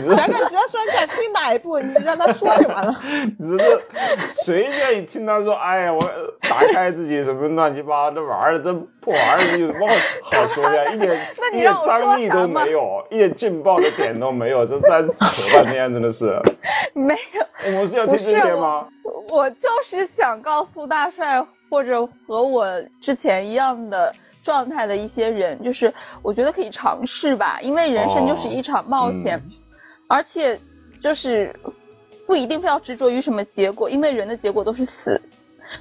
[0.00, 2.94] 你这咱俩只要说你想听哪一部，你让他说就完了。
[3.38, 3.82] 你这
[4.32, 5.54] 谁愿意听他说？
[5.54, 6.00] 哎呀，我
[6.48, 9.86] 打开自己什么乱七八糟这玩意儿，这破玩意儿有什么
[10.22, 10.90] 好说的呀？
[10.92, 11.20] 一点
[11.54, 16.40] 一点张力都没有，一点劲爆的点都没有，这在扯半天，真的是。
[16.94, 17.78] 没有。
[17.80, 18.86] 我是要听这些吗？
[19.30, 21.44] 我就是想告诉大帅
[21.74, 22.64] 或者和我
[23.00, 24.14] 之前一样的
[24.44, 29.50] 状态的一些人，就是我觉得可以尝试吧，因为人生就是一场冒险，嗯
[30.06, 30.56] 而且
[31.00, 31.52] 就是
[32.28, 35.20] 不一定非要执着于什么结果，因为人的结果都是死。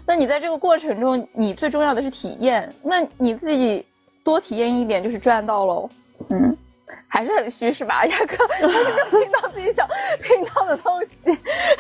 [0.08, 3.86] 那你在这个过程中，你最重要的是体验，那你自己
[4.24, 5.88] 多体验一点就是赚到喽。
[6.30, 6.58] 嗯，
[7.08, 8.06] 还是很虚是吧？
[8.06, 9.88] 亚哥，还是没有听到自己想
[10.22, 11.12] 听到的东西。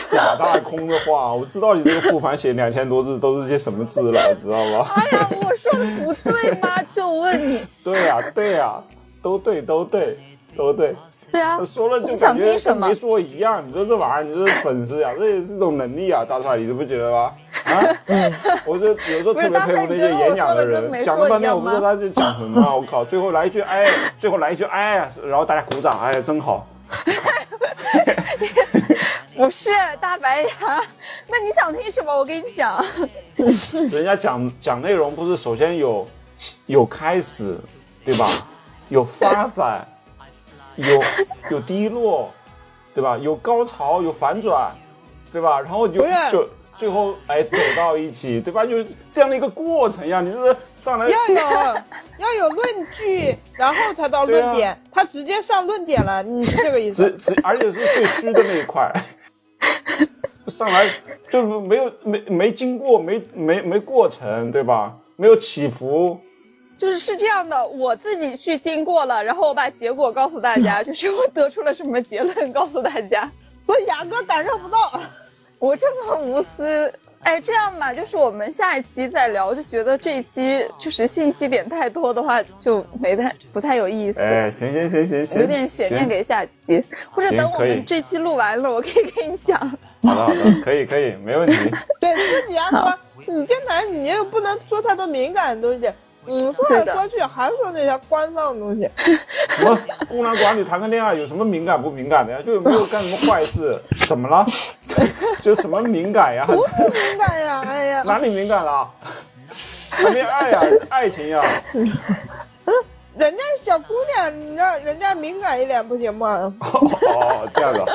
[0.09, 4.85] 假大空的话，我知道你这个复盘写两千多字都是些什么字了，知道吗？
[4.95, 6.81] 哎呀，我说的不对吗？
[6.93, 8.81] 就问你，对呀、对呀、
[9.21, 10.17] 都对，都对，
[10.55, 10.95] 都对。
[11.31, 13.63] 对啊，说了就你想感觉听什么跟没说一样。
[13.67, 17.33] 你说这玩意儿，你这是本事呀，这也是一种能力啊，大帅，你不觉得吗？
[17.65, 17.81] 啊，
[18.65, 23.87] 我就有时候特别佩服那些演讲的人，讲了半天我不知道他在讲什么啊，我靠，最后来一句哎，
[24.19, 26.67] 最后来一句哎呀，然后大家鼓掌，哎呀，真好。
[29.35, 30.49] 不是大白牙。
[31.27, 32.15] 那你想听什么？
[32.15, 32.83] 我跟你讲，
[33.89, 36.07] 人家讲讲内容不是首先有
[36.67, 37.57] 有开始，
[38.05, 38.27] 对吧？
[38.89, 39.87] 有发展，
[40.75, 41.03] 有
[41.51, 42.29] 有低落，
[42.93, 43.17] 对吧？
[43.17, 44.71] 有高潮，有反转，
[45.31, 45.59] 对吧？
[45.59, 48.65] 然后有就最后哎走到一起，对吧？
[48.65, 50.21] 就这样的一个过程呀。
[50.21, 50.37] 你是
[50.75, 51.35] 上来要有
[52.17, 54.75] 要有论据，然后才到论点。
[54.91, 57.11] 他直接上论点了，你是这个意思？
[57.11, 58.91] 只只而且是最虚的那一块，
[60.47, 60.89] 上来
[61.29, 64.97] 就没有没没经过没没没过程，对吧？
[65.15, 66.19] 没有起伏。
[66.83, 73.31] 就是是这样的，我自己去经过了，然后我把结果告诉大家， 就是我得出了什么结论告诉大家。
[73.65, 74.99] 所以雅哥感受不到。
[75.59, 84.19] 我这么无私，哎，这样吧，就是我们下一期再聊，就觉得这一期就是信息点太多的话，就没太不太有意思。
[84.19, 89.57] 哎，行行行行行，有点悬念给下期，或者等我们这期录完了，我可以跟你讲。
[90.01, 91.55] 好的好的，可以可以，没问题。
[92.01, 92.93] 对自己要说，
[93.25, 95.89] 你电台你又不能说太多敏感的东西。
[96.25, 98.89] 嗯，说来说去还是那些官方的东西。
[99.49, 99.77] 什么
[100.09, 102.39] 孤男寡女谈个恋爱有什么敏感不敏感的呀？
[102.45, 103.77] 就有没有干什么坏事？
[104.07, 104.45] 怎么了？
[105.41, 106.45] 就什么敏感呀？
[106.47, 106.53] 不
[106.89, 107.63] 敏感呀！
[107.67, 108.89] 哎呀，哪里敏感了？
[109.89, 111.43] 谈恋爱呀，爱情呀。
[113.15, 116.51] 人家小姑娘，你让人家敏感一点不行吗？
[116.61, 117.85] 哦，这样的。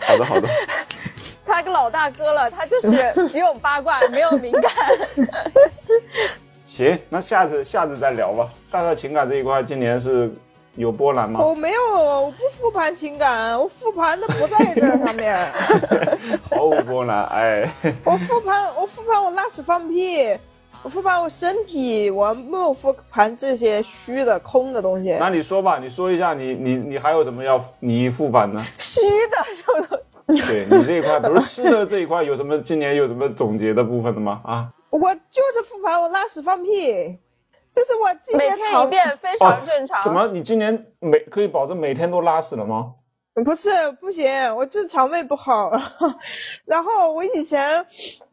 [0.00, 0.48] 好的，好的。
[1.46, 4.70] 他个老大哥了，他就是只有八卦，没有敏感。
[6.68, 8.46] 行，那下次下次再聊吧。
[8.70, 10.30] 大概情感这一块，今年是
[10.74, 11.40] 有波澜吗？
[11.42, 15.50] 我没有，我不复盘情感，我复盘的不在这上面。
[16.50, 17.72] 毫无波澜，哎。
[18.04, 20.28] 我复盘，我复盘我拉屎放屁，
[20.82, 25.16] 我复盘我身体，我没有复盘这些虚的空的东西。
[25.18, 28.62] 那你说吧，你说一下，你你你还有什么要你复盘呢？
[28.76, 29.98] 虚的什么？
[30.26, 34.42] 对你这一块，比如吃的这一块，有什么今年有什么总结的部分的吗？
[34.44, 34.68] 啊？
[34.90, 37.18] 我就是复盘，我拉屎放屁，
[37.74, 40.02] 这是我今年每天一遍，非常正常。
[40.02, 40.28] 怎么？
[40.28, 42.94] 你今年每可以保证每天都拉屎了吗？
[43.44, 43.70] 不是，
[44.00, 45.70] 不行，我就是肠胃不好。
[46.66, 47.86] 然后我以前，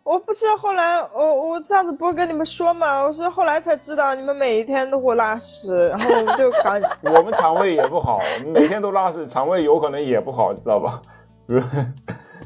[0.04, 11.00] 我不是后来，我我上次不是跟你们说嘛，我是后来才知道你们每一天都会拉屎，然后我就感 我们肠胃也不好，每天都拉屎，肠胃有可能也不好，知道吧？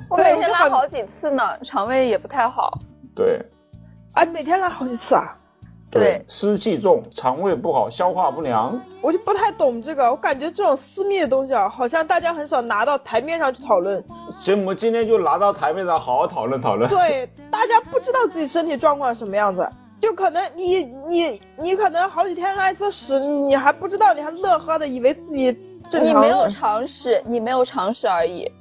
[0.09, 2.77] 我每天拉好几次呢，肠胃也不太好。
[3.15, 3.39] 对。
[4.13, 5.35] 啊，每天拉好几次啊？
[5.91, 8.79] 对，湿气重，肠胃不好，消化不良。
[9.01, 14.03] 我就不太懂这个，我感觉这种私密的东西啊，好像大家很少拿到台面上去讨论。
[14.39, 16.87] 行，我们今天就拿到台面上好好讨论讨论。
[16.89, 19.67] 对，大家不知道自己身体状况什么样子，
[19.99, 25.51] 就可能你你你可能好几天拉一次屎，你还不知道，你还乐呵的以为自己
[25.89, 26.07] 正常。
[26.07, 28.51] 你没有尝试，你没有尝试而已。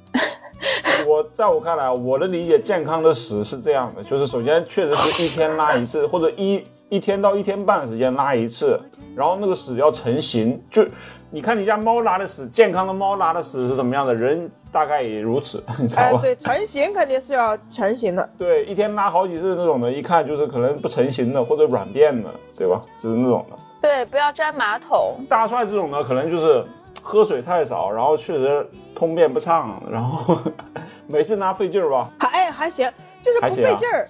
[1.07, 8.79] 我在我看来，我的理解，健康的屎是这样的，就是首先确实是一天拉一次，或者一一天到一天半时间拉一次，
[9.15, 10.61] 然后那个屎要成型。
[10.69, 10.85] 就
[11.31, 16.19] 你看你家猫拉的屎，健康的猫拉的屎是什么样的，人大概也如此， 你知道吧？
[16.21, 18.29] 对，成型肯定是要成型的。
[18.37, 22.81] 对，一天拉好几次那种的，一看就是可能不成型的或者软便的，对吧？
[22.97, 23.55] 就是那种的。
[23.81, 25.17] 对，不要粘马桶。
[25.29, 26.65] 大帅这种呢，可能就是。
[27.09, 30.37] 喝水太少，然后确实通便不畅，然后
[31.09, 32.07] 每次拿费劲儿吧？
[32.19, 32.87] 还还行，
[33.23, 34.07] 就是不费劲儿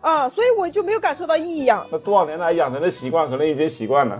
[0.00, 1.86] 啊，所以我就没有感受到异样。
[1.92, 4.18] 那多少年来养成的习惯，可能已经习惯了。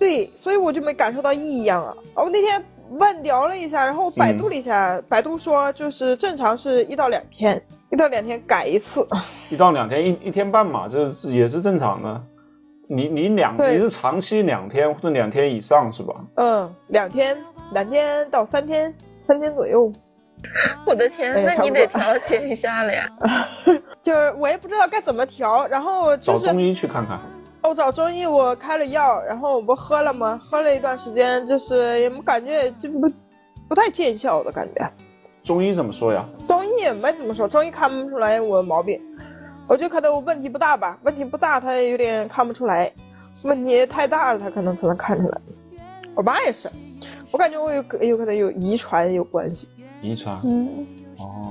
[0.00, 1.94] 对，所以我就没感受到异样啊。
[2.16, 9.06] 我那天问聊了一下，然后我百度了一下，百度说就是正常是一到两天，一到两天改一次。
[9.48, 12.20] 一到两天，一一天半嘛，这是也是正常的。
[12.92, 16.12] 你你两你是长期两天或者两天以上是吧？
[16.34, 17.38] 嗯，两天
[17.70, 18.92] 两天到三天，
[19.28, 19.92] 三天左右。
[20.84, 23.08] 我的天，那你得调节一下了呀。
[24.02, 27.20] 就是我也不知道该怎么调，然后找中医去看看。
[27.62, 30.40] 我找中医，我开了药，然后我不喝了吗？
[30.42, 33.08] 喝了一段时间，就是也感觉就不
[33.68, 34.90] 不太见效的感觉。
[35.44, 36.28] 中医怎么说呀？
[36.44, 39.00] 中医也没怎么说，中医看不出来我的毛病。
[39.70, 42.90] 我就可能我问题不大吧，问题不大，他也有点看不出来；
[43.44, 45.40] 问题太大了，他可能才能看出来。
[46.16, 46.68] 我妈也是，
[47.30, 49.68] 我感觉我有有可能有遗传有关系。
[50.02, 50.40] 遗传？
[50.42, 50.84] 嗯。
[51.18, 51.48] 哦。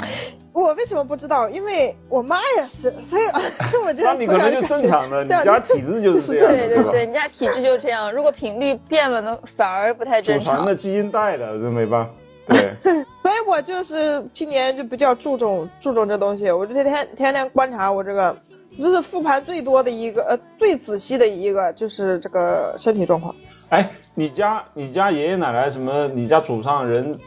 [0.52, 1.48] 我为什么不知道？
[1.48, 3.22] 因为我妈也是，所以
[3.86, 4.10] 我觉得。
[4.12, 8.12] 那你可能就正常的，你家体质就是这样，对对对，你家体质就这样。
[8.12, 10.56] 如果频率变了呢，反而不太正常。
[10.56, 12.12] 祖传的基因带的，这没办法。
[12.48, 13.06] 对。
[13.22, 18.38] 所以我就是今年就比较注重注重这东西，我就天天天天观察我这个，
[18.80, 23.36] 这是复盘最多的一个，呃，最仔细的一个就是这个身体状况。
[23.68, 26.08] 哎，你家你家爷爷奶奶什么？
[26.08, 27.20] 你家祖上人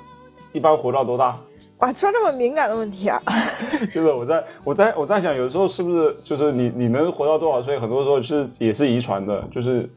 [0.53, 1.37] 一般活到多大？
[1.79, 3.21] 哇，说这么敏感的问题啊！
[3.93, 7.79] 就是我在我在我在想，有时候是不是就是你你能活到多少岁？
[7.79, 9.89] 很多时候是也是遗传的，就是。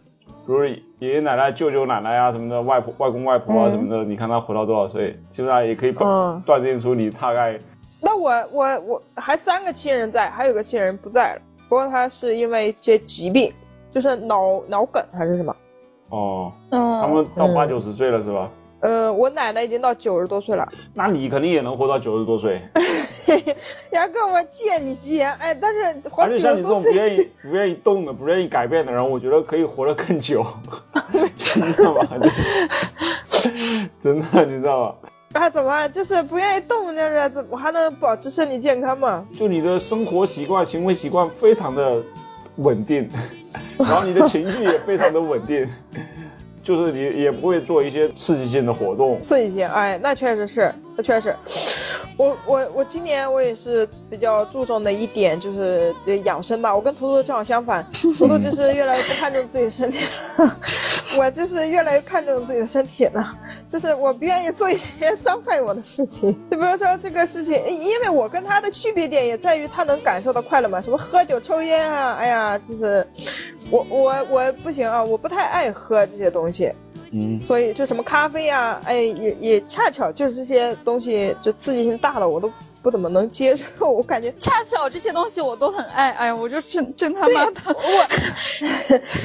[0.45, 0.63] 比如
[0.99, 7.59] 爷爷奶奶、舅舅奶奶啊什么的，外婆、外公外婆啊什么的，你看他活到多少岁，基本上也可以断断定出你大概。
[7.99, 13.51] 那我我我还三个亲人在，还有个亲人不在了，不过他是因为一些疾病，
[13.91, 15.55] 就是脑脑梗还是什么。
[16.09, 18.49] 哦，嗯，他们到嗯八九十岁了是吧？
[18.85, 20.71] 呃，我奶奶已经到九十多岁了。
[20.93, 22.61] 那你肯定也能活到九十多岁。
[23.91, 30.45] 杨哥，我借你吉言，哎，但是活九而且像你这种不愿意、不愿意动的、不愿意改变的人，我觉得可以活得更久。
[31.35, 32.07] 真的吗？
[34.03, 34.95] 真的，你知道吗？
[35.33, 39.25] 啊，怎么就是不愿意动，就是怎么还能保持身体健康嘛？
[39.35, 42.03] 就你的生活习惯、行为习惯非常的
[42.57, 43.09] 稳定，
[43.79, 45.67] 然后你的情绪也非常的稳定，
[46.65, 49.21] 就是你也不会做一些刺激性的活动。
[49.23, 50.73] 刺激性，哎，那确实是，
[51.03, 51.35] 确实。
[52.17, 55.93] 我我我今年我也是比较注重的一点就是
[56.23, 59.99] 养生吧，我跟图图正好相反，图图就是越来越不看重自己身体
[60.37, 60.57] 了，
[61.19, 63.35] 我就是越来越看重自己的身体了，
[63.67, 73.05] 就是我不愿意做一些 伤害我的事情，就比如说这个事情，因为我跟他的区别点也在于他能感受到快乐嘛，什么喝酒抽烟啊，哎呀，就是
[73.69, 76.71] 我我我不行啊，我不太爱喝这些东西，
[77.15, 82.51] 嗯，所以就什么咖啡啊，哎，也也恰巧就是这些东西，就刺激性大的我都
[82.81, 83.89] 不怎么能接受。
[83.91, 88.07] 我感觉恰巧这些东西我都很爱，哎呀，我就真真他妈的，我，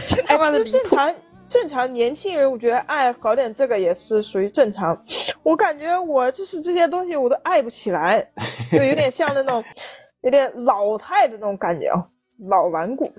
[0.06, 0.70] 真他妈哎，的离谱。
[0.70, 1.14] 其实正常
[1.48, 5.04] 正常年轻人，我觉得爱搞点这个也是属于正常。
[5.42, 8.30] 我感觉我就是这些东西我都爱不起来，
[8.70, 9.64] 就有点像那种
[10.22, 12.06] 有点老态的那种感觉啊，
[12.38, 13.12] 老顽固。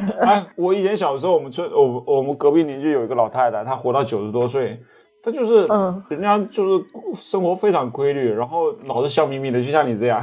[0.26, 4.80] 哎，我以前小时候，我们村我我们隔壁邻居有一个老太太，她活到九十多岁，
[5.22, 10.22] 她就是，嗯人家就是生活非常规律，然后老是笑眯眯的，就像你这样，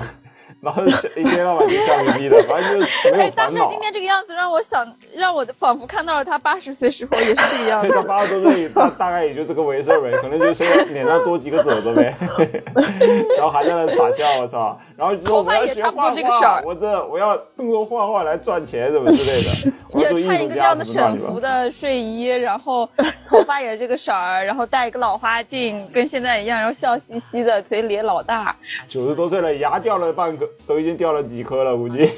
[0.61, 3.59] 然后一天到晚就笑眯眯的，反正就是没哎有，烦恼。
[3.59, 4.85] 大帅今天这个样子让我想，
[5.15, 7.89] 让我仿佛看到了他八十岁时候也是这个样子。
[7.89, 10.63] 他八十多岁，大大概也就这个回事儿呗，可能就是
[10.93, 12.13] 脸上多几个褶子呗，
[13.37, 14.77] 然后还在那傻笑，我操！
[14.99, 22.89] 然后说头发我要学也差不多画画这个色儿我这我要通过画画来赚钱什么之类的， 我要做也穿一个这样的什么乱七八沈服的睡衣，然后
[23.29, 28.53] 头发也这个色儿，然后戴一个老花镜，跟现在一样，然后笑嘻嘻的，嘴咧老大。
[28.89, 32.09] 九十多岁了，牙掉了半个，都已经掉了几颗了，估计。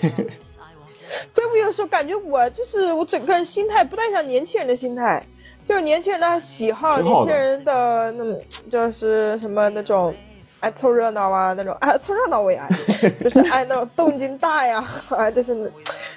[1.36, 5.24] 对我有时候感觉我就是我整个人心态不太像年轻人的心态，
[5.68, 8.42] 就是年轻人的喜好，年轻人的那种
[8.72, 10.16] 就是什么那种
[10.62, 12.70] 爱凑热闹啊那种，啊凑热闹我也爱，
[13.22, 15.72] 就是爱 那种动静大呀，啊就是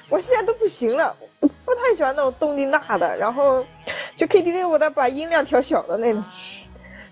[0.08, 3.64] 我现在都不行了，不太喜欢那种动静大的，然后
[4.16, 6.22] 就 KTV 我得把音量调小的那种。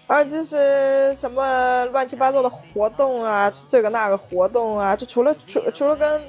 [0.08, 6.22] 啊，就是什么乱七八糟的活动啊，这个那个活动啊，就除了除除了跟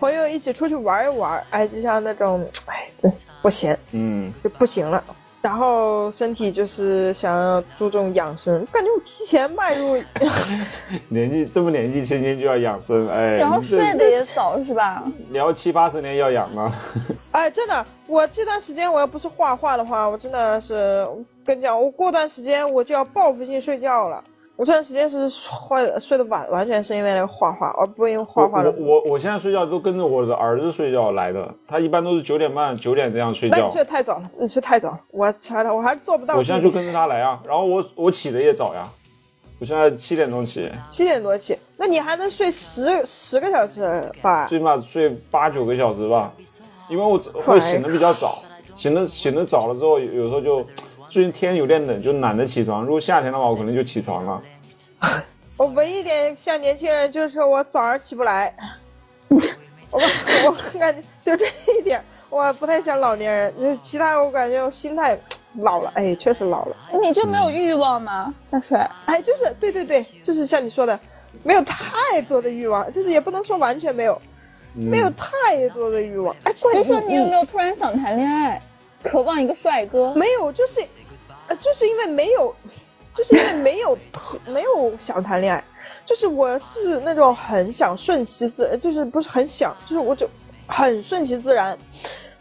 [0.00, 3.08] 朋友一起出去玩一玩，哎，就像那种，哎，这
[3.40, 5.04] 不行，嗯，就不行了。
[5.42, 9.96] 然后身体就是想要注重养生，感觉我提前迈入，
[11.08, 15.02] 年纪这么年纪轻轻就要养生，哎， 然后睡得也早是吧？
[15.30, 16.70] 你要七八十年要养吗。
[17.32, 21.06] 哎，真的，我这段时间我要不是画画的话，我真的是
[21.44, 24.22] 跟你讲，我过段时间我就要报复性睡觉了。
[24.60, 28.70] 我这段时间是睡睡得晚，完全是因为那个画画，而不是因为画画我的。
[28.72, 33.82] 我我现在睡觉都跟着我的儿子睡觉来的，他一般都是九点半、九点这样睡觉那你睡。
[33.82, 36.36] 得太早了，你睡太早了，我查的我还是做不到。
[36.36, 38.86] 我现在就跟着他来啊，然后我我起的也早呀，
[39.58, 44.46] 我现在七点钟起，七点多起，那你还能睡十十个小时吧？
[44.46, 46.34] 最起码睡八九个小时吧，
[46.90, 48.34] 因为我会醒的比较早，
[48.76, 50.62] 醒的醒的早了之后，有有时候就
[51.08, 52.84] 最近天有点冷，就懒得起床。
[52.84, 54.40] 如果夏天的话，我可能就起床了。
[55.56, 58.54] 我唯一一点像年轻人就是我早上起不来，
[59.28, 60.00] 我
[60.46, 65.18] 我感觉就这一点，我不太像老年人，就是其他我感觉我心态
[65.58, 68.90] 老了，哎，确实老了，你就没有欲望吗，大帅？
[69.06, 70.98] 哎，就是对对对，就是像你说的，
[71.42, 74.20] 没有太多的欲望，就是也不能说完全没有，
[74.74, 78.62] 没有太多的欲望，哎，关就键说你有没有突然想谈恋爱，
[79.02, 80.14] 渴望一个帅哥？
[80.14, 80.80] 没有，就是，
[81.48, 82.54] 呃，就是因为没有，
[83.20, 85.62] 就是因为没有特没有想谈恋爱，
[86.06, 90.26] 就是我是那种很想顺其自然，就是不是很想，就是我就
[90.66, 91.76] 很顺其自然，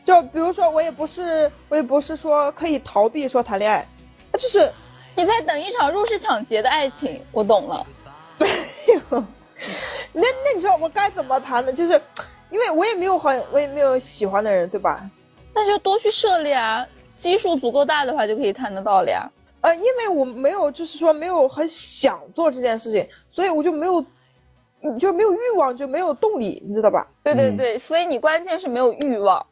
[0.05, 3.85] 就比如说我也不是我也不是说可以逃避说谈恋爱，
[4.31, 4.71] 就是
[5.17, 7.85] 你在等一场入室抢劫的爱情，我懂了。
[8.39, 8.47] 没
[8.93, 9.01] 有
[10.13, 11.73] 那那你说我该怎么谈呢？
[11.73, 12.01] 就是
[12.49, 15.09] 因为我也没有很我也没有喜欢的人，对吧？
[15.53, 16.87] 那就多去涉猎啊，
[17.17, 19.29] 基数足够大的话就可以谈得到了呀。
[19.61, 24.05] 呃，因为我没有，就是说没有很想做这件事情，所以我就没有，
[24.81, 27.07] 嗯就没有欲望，就没有动力，你知道吧？
[27.09, 29.45] 嗯对对对，所以你关键是没有欲望，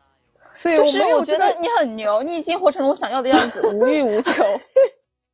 [0.64, 4.44] 对，就是我觉得你很牛，你已经活成了我想要的样子，无欲无求。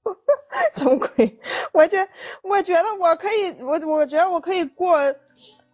[0.73, 1.39] 什么鬼？
[1.71, 2.07] 我觉
[2.41, 4.97] 我觉得我可以，我我觉得我可以过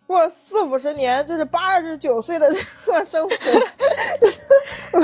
[0.09, 3.35] 过四五十年，就是八十九岁的这个生活，
[4.19, 4.39] 就是
[4.91, 4.99] 我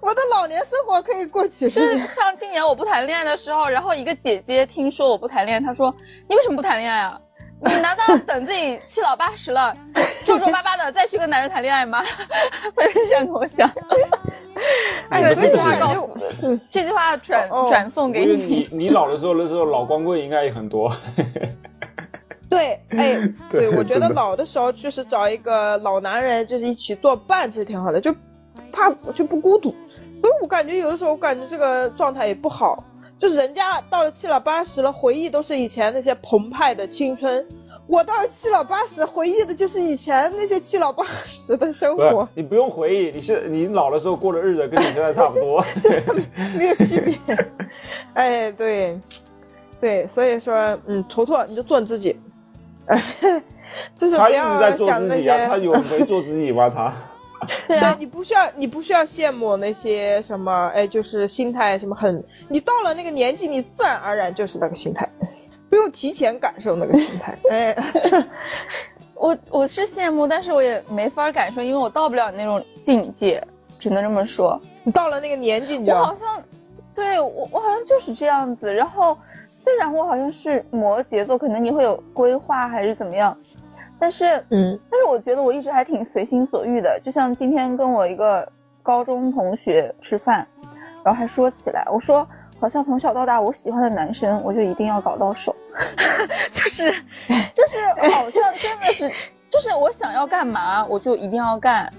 [0.08, 2.08] 我的老年生活可以过几十年就是年。
[2.14, 5.94] 像今年我不谈恋爱的时候，然后一个姐姐听说我不谈恋爱，她说
[6.30, 7.20] ：“你为什么不谈恋爱啊？
[7.60, 9.76] 你难道等自己七老八十了，
[10.24, 12.02] 皱皱巴巴的再去跟男人谈恋爱吗？”
[12.74, 13.70] 她 是这样跟我讲。
[15.34, 18.68] 这句话告诉这句话转哦转送给你你。
[18.72, 20.90] 你老的时候，那时候老光棍应该也很多。
[22.52, 23.14] 对， 哎，
[23.50, 28.14] 对对，我觉得老的时候就是找一个老男人，就是一起作伴，其实挺好的，就
[28.70, 29.74] 怕就不孤独。
[30.20, 32.84] 所以我感觉有的时候，我感觉这个状态也不好，
[33.18, 37.46] 就是人家到了七老八十了，回忆都是以前那些澎湃的青春，
[37.86, 45.64] 我到了七老八十，回忆的就是以前那些七老八十的生活，，你不用回忆，你是你老的时候过的日子跟你现在差不多。
[46.54, 47.16] 没有区别。
[48.14, 49.00] 哎，对，
[49.80, 52.20] 对，所以说，嗯，坨坨你就做你自己，
[53.96, 54.92] 就是他一直不要在做。
[55.00, 56.68] 自己啊，他有没做自己吗？
[56.68, 56.92] 他
[57.66, 65.08] 对啊，你不需要，你不需要羡慕那些什么，哎，就是心态什么很，你到了那个年纪，你自然而然就是那个心态，
[65.68, 67.36] 不用提前感受那个心态。
[67.50, 67.76] 哎，
[69.14, 73.44] 我我是羡慕，但是我也没法感受，因为我到不了那种境界，
[73.80, 74.60] 只能这么说。
[74.84, 76.40] 你到了那个年纪，你就我好像，
[76.94, 78.72] 对我我好像就是这样子。
[78.72, 79.16] 然后
[79.46, 83.36] 虽然我好像是摩羯座，可能你会有规划还是怎么样，
[83.98, 87.00] 但是嗯但是我觉得我一直还挺随心所欲的。
[87.02, 88.50] 就像今天跟我一个
[88.82, 90.46] 高中同学吃饭，
[91.04, 92.26] 然后还说起来，我说
[92.60, 95.54] 好像从小到大我喜欢的男生，我就一定要搞到手，
[96.52, 96.92] 就是
[97.52, 99.10] 就是好像真的是，
[99.48, 101.92] 就是我想要干嘛我就一定要干。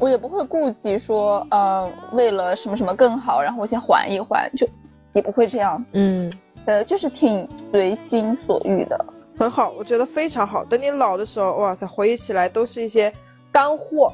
[0.00, 4.66] 我也不会顾及说，呃，为了什么什么更好，然后我先缓一缓，就
[5.12, 6.32] 也不会这样，嗯，
[6.64, 8.98] 呃，就是挺随心所欲的。
[9.38, 10.64] 很好，我觉得非常好。
[10.64, 13.12] 等你老的时候，哇塞，回忆起来都是一些
[13.52, 14.12] 干货。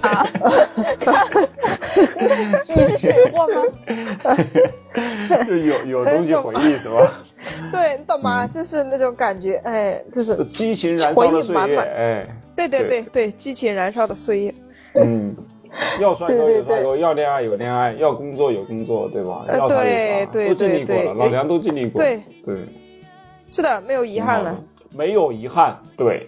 [0.00, 0.24] 啊，
[2.68, 3.62] 你是水货吗？
[5.46, 7.24] 就有有东西回忆是吧？
[7.72, 8.46] 对，你懂吗？
[8.46, 14.54] 就是那种感觉，哎，就是激情燃烧的岁月，回忆满满哎，对对对对对，激情燃烧的岁月。
[15.02, 15.36] 嗯，
[16.00, 19.44] 要帅哥对对有帅哥，要恋爱有恋爱，要工作有工作，对吧？
[19.48, 19.80] 呃要啥有
[20.24, 22.56] 啥，对都经历过对对了，老娘都经历过，对对，
[23.50, 24.58] 是的，没有遗憾了。
[24.92, 26.26] 没有遗憾，对，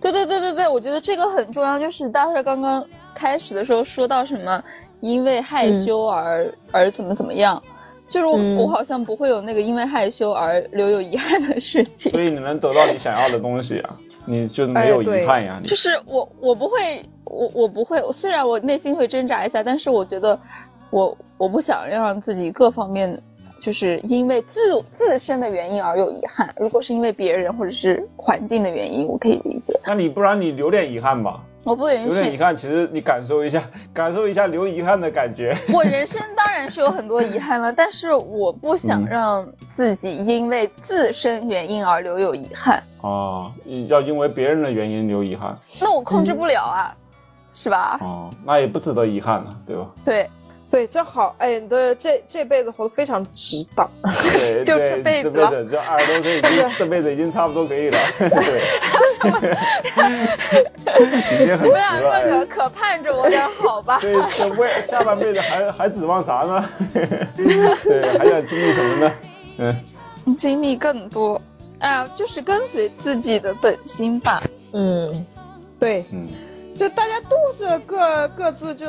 [0.00, 1.78] 对对对对对，我觉得这个很重要。
[1.78, 4.62] 就是大帅刚刚开始的时候说到什么，
[5.00, 7.60] 因为害羞而、而怎么怎么样，
[8.08, 12.12] 就是我、嗯我好像不会有那个因为害羞而留有遗憾的事情。
[12.12, 17.02] 所以你能得到你想要的东西啊，你就没有遗憾呀，你就是我我不会，
[17.32, 20.38] 我我不会，虽然我内心会挣扎一下，但是我觉得
[20.90, 23.20] 我我不想让自己各方面。
[23.62, 29.78] 就是因为自自身的原因而有遗憾，如果是因为别人或者是环境的原因，我可以理解。
[29.86, 33.62] 那你不然你留点遗憾吧，我不允许留点遗憾，其实你感受一下，
[33.94, 35.56] 感受一下留遗憾的感觉。
[35.72, 43.52] 我人生当然是有很多遗憾了，但是我不想嗯让自己因为自身原因而留有遗憾，哦，
[43.86, 46.96] 要因为别人的原因留遗憾，那我控制不了啊，
[47.62, 47.96] 是吧？
[48.00, 49.86] 哦，那也不值得遗憾了，对吧？
[50.04, 50.28] 对，
[50.68, 53.88] 对，这好，哎，你的这这辈子活得非常值当。
[54.02, 58.32] 对， 就这辈子了这辈子这二十多岁已经这辈子已经差不多可以了， 对，
[61.44, 62.28] 已经很值你们两了。
[62.28, 63.98] 个可可盼着我点好吧？
[64.00, 66.68] 对这未下半辈子还还指望啥呢？
[66.92, 69.12] 对，还想经历什么呢？
[69.58, 71.40] 嗯，经历更多，
[71.78, 74.42] 哎呀，就是跟随自己的本心吧。
[74.72, 75.26] 嗯，
[75.78, 76.26] 对，嗯，
[76.82, 78.88] 就大家都是各各自就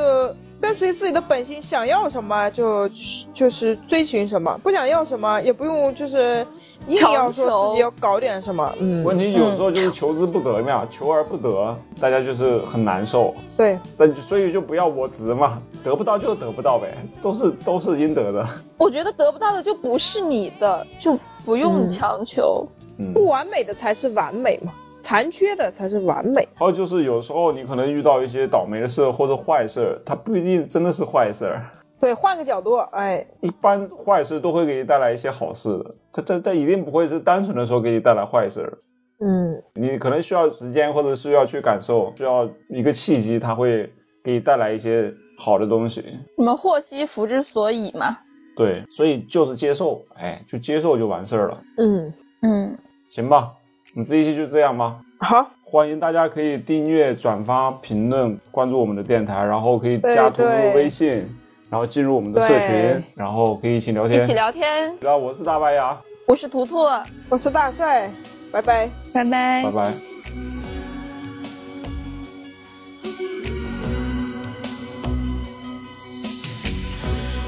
[0.59, 2.89] 跟随自己的本心，想要什么就
[3.35, 6.43] 就是追寻什么，不想要什么也不用就是
[6.87, 8.73] 硬要说自己要搞点什么。
[8.79, 13.31] 嗯，问题有时候就是求之不得嘛，求而不得，大家就是很难受。
[13.55, 18.43] 对，那所以就不要我执嘛，得不到就得不到呗，都是都是应得的。
[18.79, 21.15] 我觉得得不到的就不是你的，就
[21.45, 22.67] 不用嗯强求。
[22.97, 24.71] 嗯，不完美的才是完美嘛，
[25.03, 26.47] 残缺的才是完美。
[26.55, 31.69] 还有就是有时候你可能遇到一些倒霉的事或者坏事，它不一定真的是坏事儿。
[31.99, 38.77] 对，换个角度，哎，一般坏事都会给你带来一些好事的，它它它一定不会是单纯的说给你带来坏事儿。
[39.19, 43.89] 嗯，你可能需要时间，或者需要去感受，需要一个契机，它会
[44.23, 46.01] 给你带来一些好的东西。
[46.35, 48.17] 什么祸兮福之所以嘛。
[48.57, 52.77] 对，所以就是接受，哎，就接受就完事儿了，嗯，嗯，
[53.09, 53.49] 行吧？
[53.95, 54.95] 我们这一期就这样吧。
[55.19, 61.23] 好，欢迎大家可以订阅、转发、评论、关注我们的电台，然后可以加图图对对微信，
[61.69, 64.23] 然后进入我们的社群，然后可以一起聊天。
[64.23, 64.91] 一起聊天。
[64.99, 65.95] 然后我是大白牙，
[66.25, 66.87] 我是图图，
[67.29, 68.09] 我是大帅，
[68.51, 68.89] 拜拜。
[69.13, 69.93] 拜拜拜拜。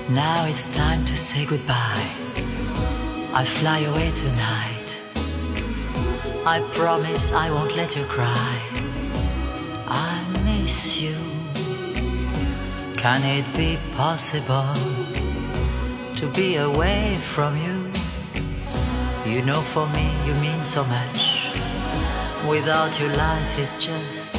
[0.07, 2.05] Now it's time to say goodbye.
[3.33, 4.74] I fly away tonight.
[6.47, 8.59] I promise I won't let you cry.
[9.87, 11.15] I miss you.
[12.97, 14.75] Can it be possible
[16.15, 17.89] to be away from you?
[19.25, 21.49] You know, for me, you mean so much.
[22.47, 24.35] Without you, life is just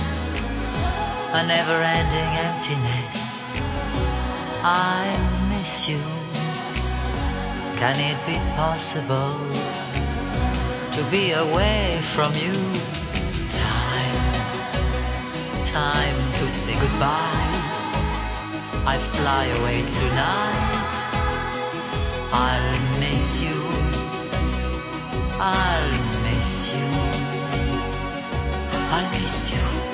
[1.33, 3.59] a never ending emptiness.
[4.63, 5.11] I
[5.51, 5.99] miss you.
[7.81, 9.66] Can it be possible
[10.97, 12.55] to be away from you?
[13.53, 14.19] Time,
[15.63, 17.53] time to say goodbye.
[18.87, 20.95] I fly away tonight.
[22.33, 23.61] I'll miss you.
[25.39, 25.93] I'll
[26.25, 26.89] miss you.
[28.91, 29.86] I'll miss you.